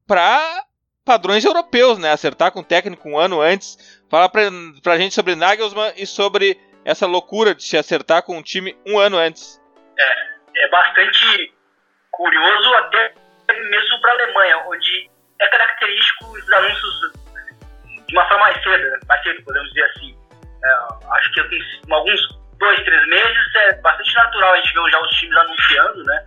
[0.05, 0.63] para
[1.03, 2.11] padrões europeus, né?
[2.11, 3.77] Acertar com o técnico um ano antes.
[4.09, 4.43] Fala pra,
[4.83, 8.99] pra gente sobre Nagelsmann e sobre essa loucura de se acertar com um time um
[8.99, 9.59] ano antes.
[9.97, 11.53] É, é bastante
[12.11, 13.13] curioso até
[13.53, 15.09] mesmo para a Alemanha, onde
[15.39, 17.11] é característico os anúncios
[18.07, 18.99] de uma forma mais cedo, né?
[19.07, 20.17] mais cedo, podemos dizer assim.
[20.63, 20.69] É,
[21.11, 22.19] acho que em alguns
[22.57, 26.25] dois, três meses é bastante natural a gente ver já os times anunciando, né?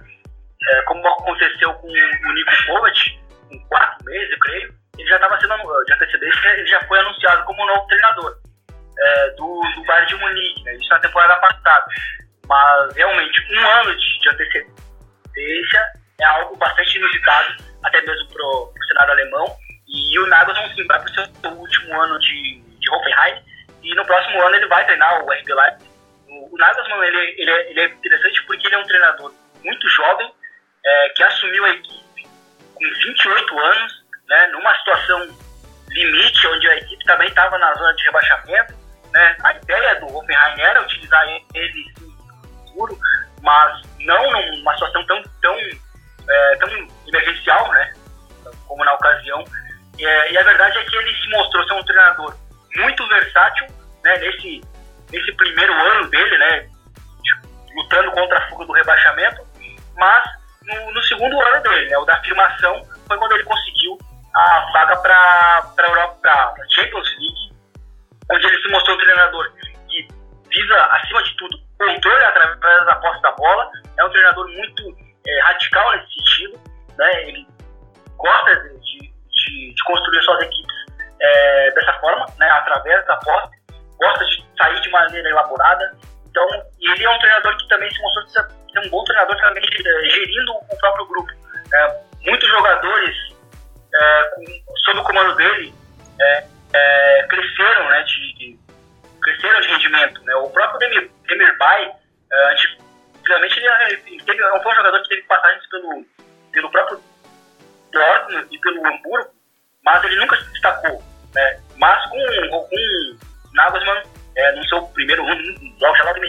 [0.69, 3.19] É, como aconteceu com o Nico Kovac,
[3.51, 7.45] em quatro meses, eu creio, ele já estava sendo, de antecedência, ele já foi anunciado
[7.45, 8.37] como novo treinador
[8.99, 10.75] é, do, do Bayern de Munique, né?
[10.75, 11.87] isso na temporada passada.
[12.47, 15.83] Mas, realmente, um ano de, de antecedência
[16.21, 19.57] é algo bastante inusitado, até mesmo para o cenário alemão,
[19.89, 23.43] e o Nagelsmann sim, vai para o seu último ano de, de Hoffenheim,
[23.83, 25.91] e no próximo ano ele vai treinar o RB Leipzig.
[26.29, 29.33] O, o Nagelsmann, ele, ele, é, ele é interessante porque ele é um treinador
[29.65, 30.33] muito jovem,
[30.85, 32.29] é, que assumiu a equipe
[32.75, 35.29] com 28 anos, né, numa situação
[35.91, 38.75] limite, onde a equipe também estava na zona de rebaixamento.
[39.13, 39.37] Né?
[39.43, 41.85] A ideia do Hoffenheim era utilizar ele
[42.67, 42.99] seguro,
[43.43, 45.57] mas não numa situação tão, tão,
[46.29, 46.69] é, tão
[47.07, 47.93] emergencial, né?
[48.67, 49.45] como na ocasião.
[49.99, 52.37] É, e a verdade é que ele se mostrou ser um treinador
[52.77, 53.67] muito versátil
[54.05, 54.17] né?
[54.19, 54.61] nesse,
[55.13, 56.69] nesse primeiro ano dele, né?
[57.75, 59.47] lutando contra a fuga do rebaixamento,
[59.97, 60.25] mas
[60.63, 63.99] no, no, segundo ano dele, né, o da afirmação, foi quando ele conseguiu
[64.35, 67.53] a vaga para a Champions League,
[68.33, 69.53] onde ele se mostrou um treinador
[69.89, 70.09] que
[70.49, 73.71] visa, acima de tudo, controle através da posse da bola.
[73.99, 76.61] É um treinador muito é, radical nesse sentido.
[76.99, 77.29] Né?
[77.29, 77.47] Ele
[78.17, 80.77] gosta de, de, de construir suas equipes
[81.21, 82.51] é, dessa forma, né?
[82.51, 83.61] através da posse.
[83.99, 85.97] Gosta de sair de maneira elaborada.
[86.29, 86.49] Então,
[86.81, 90.53] ele é um treinador que também se mostrou ser um bom treinador também eh, gerindo
[90.53, 91.33] o próprio grupo.
[91.73, 93.17] É, muitos jogadores,
[93.95, 94.45] é, com,
[94.85, 95.75] sob o comando dele,
[96.21, 98.59] é, é cresceram, né, de,
[99.23, 100.23] cresceram de rendimento.
[100.25, 100.35] Né?
[100.37, 101.93] O próprio Demir, Demir Bay,
[102.33, 102.55] é,
[103.31, 106.05] antigamente ele, ele teve, foi um jogador que teve passagens pelo,
[106.53, 107.01] pelo próprio
[107.93, 109.31] Dortmund e pelo Hamburgo,
[109.85, 111.03] mas ele nunca se destacou.
[111.35, 111.61] Né?
[111.77, 112.19] Mas com,
[112.51, 113.17] com
[113.55, 114.03] Nagelsmann,
[114.37, 116.27] é, no seu primeiro logo, já logo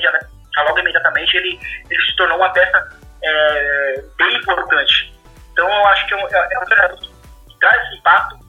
[0.53, 1.59] já logo imediatamente ele,
[1.89, 2.89] ele se tornou uma peça
[3.23, 5.13] é, bem importante.
[5.53, 8.39] Então eu acho que é um, é, é um que traz esse impacto.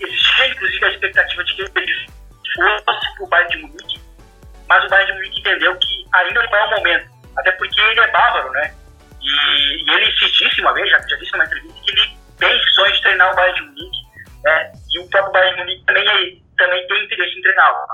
[0.00, 2.06] Existia inclusive a expectativa de que ele
[2.84, 4.00] fosse para o Bayern de Munique,
[4.68, 8.00] mas o Bayern de Munique entendeu que ainda não é o momento, até porque ele
[8.00, 8.74] é bávaro, né?
[9.20, 12.62] E, e ele se disse uma vez, já, já disse numa entrevista, que ele tem
[12.74, 13.98] sonhos de treinar o Bayern de Munique,
[14.44, 14.72] né?
[14.90, 17.86] E o próprio Bayern de Munique também, é, também tem interesse em treiná-lo.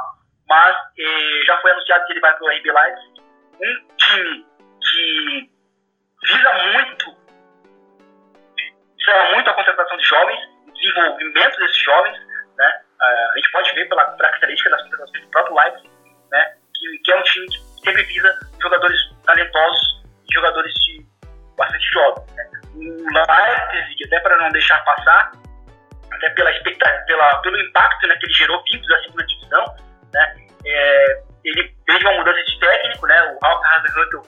[0.48, 3.20] Mas eh, já foi anunciado que ele vai para o RB Leipzig,
[3.60, 4.46] um time
[4.80, 5.50] que
[6.22, 7.16] visa muito,
[8.96, 12.16] visa muito a concentração de jovens, o desenvolvimento desses jovens,
[12.56, 12.80] né?
[13.00, 15.90] a gente pode ver pela característica das contratações do próprio Leipzig,
[16.30, 16.56] né?
[16.74, 19.96] Que, que, é um time que sempre visa jogadores talentosos
[20.32, 21.06] jogadores de
[21.56, 22.32] bastante jovens.
[22.34, 22.44] Né?
[22.74, 25.32] O Leipzig, até para não deixar passar,
[26.12, 26.50] até pela
[27.06, 29.64] pela, pelo impacto né, que ele gerou vindo da segunda divisão,
[30.12, 30.36] né?
[30.66, 33.22] É, ele fez uma mudança de técnico, né?
[33.32, 34.20] O Ralf Hasenhüttl,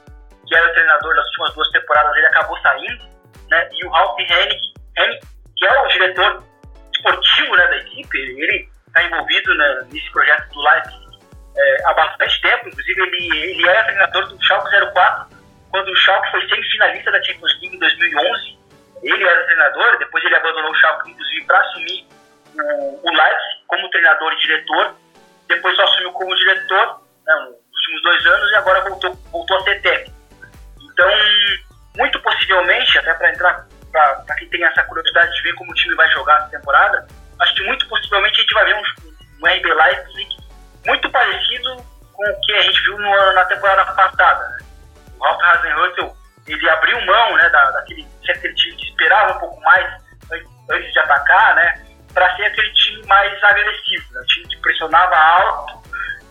[0.46, 3.04] que era o treinador das últimas duas temporadas, ele acabou saindo,
[3.50, 3.68] né?
[3.72, 4.72] E o Ralf Hennig,
[5.56, 6.44] que é o diretor
[6.94, 11.07] esportivo né, da equipe, ele está envolvido né, nesse projeto do Leipzig
[11.58, 15.36] é, há bastante tempo, inclusive ele, ele era treinador do Schalke 04,
[15.70, 18.58] quando o Schalke foi semifinalista da Champions League em 2011,
[19.02, 22.06] ele era treinador, depois ele abandonou o Schalke, inclusive, para assumir
[22.54, 24.94] o, o Leipzig como treinador e diretor,
[25.48, 29.62] depois só assumiu como diretor né, nos últimos dois anos e agora voltou, voltou a
[29.62, 30.16] ser técnico.
[30.80, 31.10] Então,
[31.96, 35.94] muito possivelmente, até para entrar, para quem tem essa curiosidade de ver como o time
[35.94, 37.06] vai jogar essa temporada,
[37.40, 40.47] acho que muito possivelmente a gente vai ver um, um RB Leipzig
[40.86, 41.76] muito parecido
[42.12, 44.48] com o que a gente viu no, na temporada passada.
[44.48, 44.58] Né?
[45.18, 46.06] O Ralf Hasenhüttl,
[46.46, 50.08] ele abriu mão né, da, daquele, aquele time que esperava um pouco mais
[50.70, 55.16] antes de atacar, né, para ser aquele time mais agressivo, né, um time que pressionava
[55.16, 55.82] alto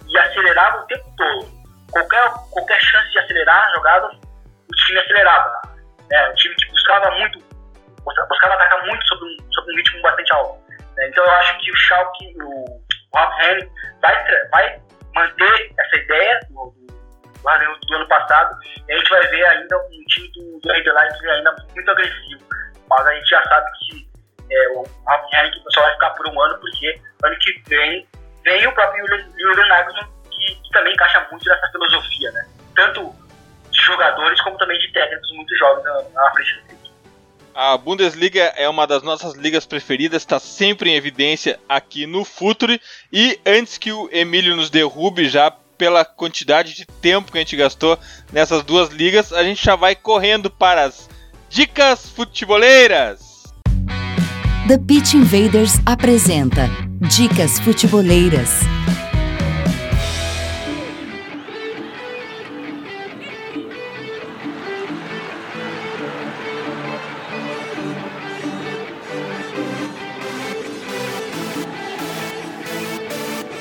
[0.07, 1.57] e acelerava o tempo todo.
[1.91, 5.61] Qualquer, qualquer chance de acelerar a jogada, o time acelerava.
[6.09, 6.29] Né?
[6.29, 7.39] Um time que buscava muito,
[8.03, 10.59] buscava atacar muito sobre um, sobre um ritmo bastante alto.
[10.95, 11.07] Né?
[11.07, 13.69] Então eu acho que o Schalke, o, o Hoffenheim,
[14.01, 14.81] vai, vai
[15.15, 18.57] manter essa ideia do, do, do, ano passado
[18.87, 22.41] e a gente vai ver ainda um time do, do Red Lions ainda muito agressivo.
[22.89, 24.07] Mas a gente já sabe que
[24.49, 28.07] é, o Hoffenheim só vai ficar por um ano porque ano que vem
[28.43, 32.47] vem o próprio Julian Nagelsmann que, que também encaixa muito nessa filosofia, né?
[32.75, 33.13] Tanto
[33.71, 36.86] de jogadores como também de técnicos muito jovens na, na frente do clube.
[37.59, 42.79] A Bundesliga é uma das nossas ligas preferidas, está sempre em evidência aqui no Future.
[43.11, 47.55] E antes que o Emílio nos derrube já pela quantidade de tempo que a gente
[47.55, 47.97] gastou
[48.31, 51.09] nessas duas ligas, a gente já vai correndo para as
[51.49, 53.45] dicas futeboleiras.
[54.67, 56.69] The Pitch Invaders apresenta
[57.09, 58.76] Dicas Futeboleiras.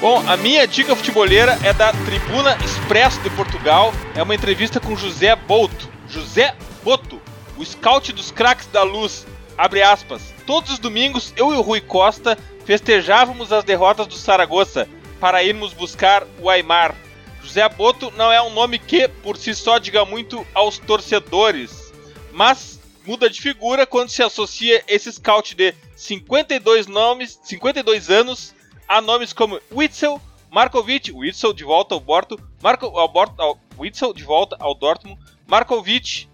[0.08, 3.92] Bom, a minha dica futeboleira é da Tribuna Expresso de Portugal.
[4.14, 5.90] É uma entrevista com José Boto.
[6.08, 6.54] José
[6.84, 7.20] Boto,
[7.56, 9.26] o scout dos craques da luz.
[9.58, 10.32] Abre aspas.
[10.46, 14.88] Todos os domingos, eu e o Rui Costa festejávamos as derrotas do Saragossa
[15.18, 16.94] para irmos buscar o Aymar.
[17.42, 21.92] José Boto não é um nome que, por si só, diga muito aos torcedores,
[22.32, 28.54] mas muda de figura quando se associa esse scout de 52 nomes, 52 anos
[28.88, 34.22] Há nomes como Witzel, Markovic, Witzel de volta ao Porto, Marco, ao, ao, Witzel de
[34.22, 36.28] volta ao Dortmund, Markovic,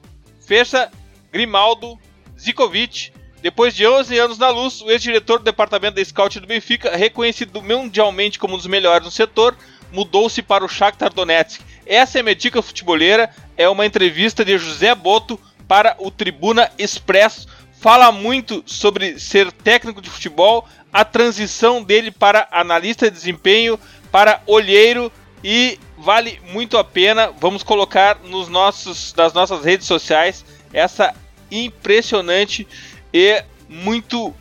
[0.47, 0.91] Fersa,
[1.33, 1.99] Grimaldo,
[2.39, 3.13] Zikovic.
[3.41, 7.61] Depois de 11 anos na luz, o ex-diretor do departamento da Scout do Benfica, reconhecido
[7.61, 9.57] mundialmente como um dos melhores no setor,
[9.91, 11.61] mudou-se para o Shakhtar Donetsk.
[11.85, 17.49] Essa é minha dica futebolera, é uma entrevista de José Boto para o Tribuna Expresso.
[17.81, 23.79] Fala muito sobre ser técnico de futebol, a transição dele para analista de desempenho,
[24.11, 25.11] para olheiro
[25.43, 27.33] e vale muito a pena.
[27.41, 31.15] Vamos colocar nos nossos, nas nossas redes sociais essa
[31.51, 32.67] impressionante
[33.13, 34.35] e muito.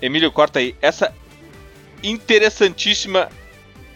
[0.00, 0.76] Emílio, corta aí.
[0.80, 1.12] Essa
[2.02, 3.28] interessantíssima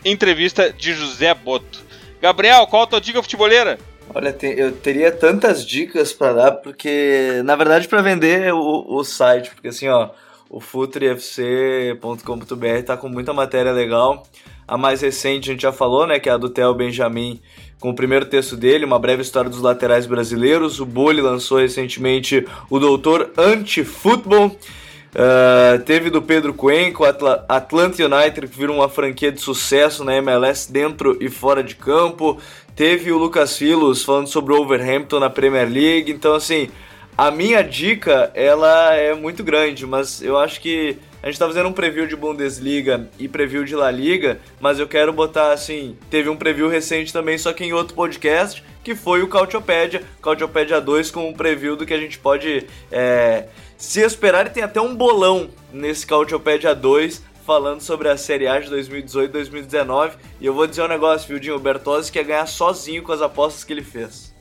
[0.05, 1.81] entrevista de José Boto.
[2.21, 3.79] Gabriel, qual a tua dica futeboleira?
[4.15, 9.51] Olha, eu teria tantas dicas para dar, porque na verdade para vender o, o site,
[9.51, 10.11] porque assim, ó,
[10.53, 14.23] o futrefc.com.br está com muita matéria legal.
[14.69, 17.41] A mais recente a gente já falou, né, que é a do Theo Benjamin,
[17.81, 20.79] com o primeiro texto dele, uma breve história dos laterais brasileiros.
[20.79, 24.55] O Bolli lançou recentemente o Doutor Anti-Futebol.
[25.15, 30.15] Uh, teve do Pedro Cuenco, Atl Atlanta United, que virou uma franquia de sucesso na
[30.17, 32.39] MLS dentro e fora de campo.
[32.77, 36.13] Teve o Lucas Filos falando sobre o Overhampton na Premier League.
[36.13, 36.69] Então, assim,
[37.17, 41.69] a minha dica, ela é muito grande, mas eu acho que a gente tá fazendo
[41.69, 46.29] um preview de Bundesliga e preview de La Liga, mas eu quero botar assim, teve
[46.29, 51.11] um preview recente também, só que em outro podcast, que foi o Cautiopédia, Cautiopédia 2
[51.11, 54.97] com um preview do que a gente pode é, se esperar e tem até um
[54.97, 60.83] bolão nesse Cautiopédia 2 falando sobre a Série A de 2018-2019 e eu vou dizer
[60.83, 61.57] um negócio, viu, Dinho?
[61.57, 64.32] O Bertozzi quer ganhar sozinho com as apostas que ele fez.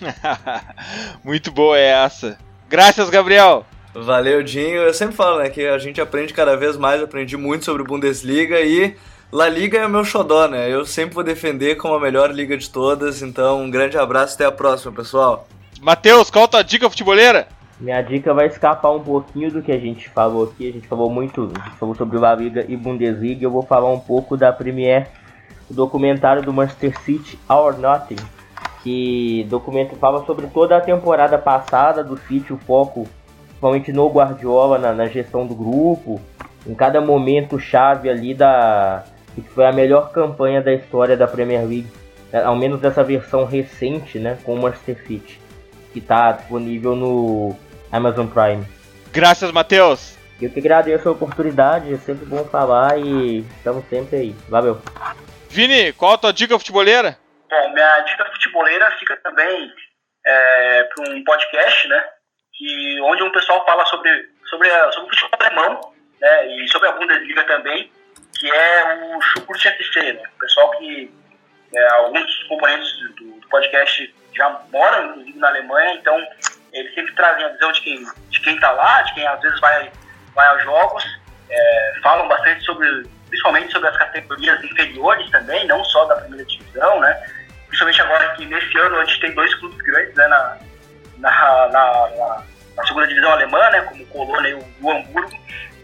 [1.24, 2.38] Muito boa é essa.
[2.68, 3.64] Graças, Gabriel.
[3.94, 4.82] Valeu, Dinho.
[4.82, 8.60] Eu sempre falo, né, que a gente aprende cada vez mais, aprendi muito sobre Bundesliga
[8.60, 8.94] e
[9.32, 10.72] La Liga é o meu xodó, né?
[10.72, 14.36] Eu sempre vou defender como a melhor liga de todas, então um grande abraço e
[14.36, 15.48] até a próxima, pessoal.
[15.80, 17.48] Matheus, qual a tua dica futeboleira?
[17.80, 20.68] Minha dica vai escapar um pouquinho do que a gente falou aqui.
[20.68, 23.44] A gente falou muito, a gente falou sobre La Liga e Bundesliga.
[23.44, 25.08] Eu vou falar um pouco da Premier,
[25.68, 28.16] o documentário do Manchester City, Our Nothing,
[28.86, 33.08] que documento fala sobre toda a temporada passada do City, o foco
[33.48, 36.20] principalmente no Guardiola, na, na gestão do grupo,
[36.64, 39.02] em cada momento chave ali da
[39.34, 41.88] que foi a melhor campanha da história da Premier League,
[42.32, 45.40] né, ao menos dessa versão recente, né, com o Manchester City,
[45.92, 47.56] que está disponível no
[47.90, 48.64] Amazon Prime.
[49.12, 50.16] Graças, Matheus.
[50.40, 54.34] Eu que agradeço a oportunidade, é sempre bom falar e estamos sempre aí.
[54.48, 54.78] Valeu.
[55.50, 57.18] Vini, qual a tua dica futeboleira?
[57.48, 59.72] Bom, minha dica futeboleira fica também
[60.26, 62.04] é, para um podcast, né?
[62.52, 64.10] Que, onde um pessoal fala sobre,
[64.46, 67.92] sobre, a, sobre o futebol alemão né, e sobre a Bundesliga também,
[68.38, 70.22] que é o Schuckurt FC, né?
[70.36, 71.14] O pessoal que
[71.74, 76.26] é, alguns componentes do, do, podcast já moram, inclusive, na Alemanha, então
[76.72, 79.60] eles sempre trazem a visão de quem de quem está lá, de quem às vezes
[79.60, 79.90] vai,
[80.34, 81.04] vai aos jogos,
[81.48, 87.00] é, falam bastante sobre, principalmente sobre as categorias inferiores também, não só da primeira divisão,
[87.00, 87.35] né?
[87.68, 90.58] Principalmente agora que nesse ano a gente tem dois clubes grandes né, na,
[91.18, 92.42] na, na,
[92.76, 95.38] na, segunda divisão alemã, né, como o Colônia e o, o Hamburgo.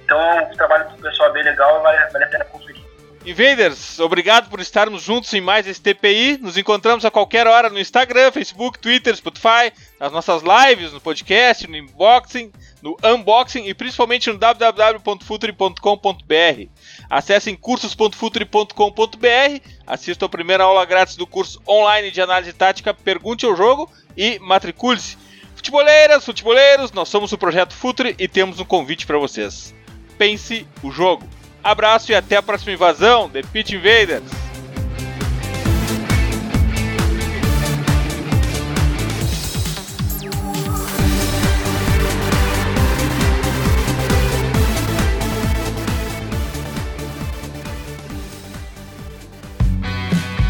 [0.05, 2.83] Então o trabalho do pessoal é bem legal vale, vale a pena conferir.
[3.25, 6.39] Invaders, obrigado por estarmos juntos em mais esse TPI.
[6.39, 11.69] Nos encontramos a qualquer hora no Instagram, Facebook, Twitter, Spotify, nas nossas lives, no podcast,
[11.69, 12.51] no unboxing,
[12.83, 16.69] no unboxing e principalmente no www.futuri.com.br.
[17.13, 23.55] Acessem cursos.futuri.com.br, assistam a primeira aula grátis do curso online de análise tática Pergunte ao
[23.55, 25.19] Jogo e matricule-se.
[25.55, 29.75] Futeboleiras, futeboleiros, nós somos o Projeto Futuri e temos um convite para vocês.
[30.17, 31.29] Pense o jogo.
[31.63, 34.52] Abraço e até a próxima invasão, The Pit Invaders!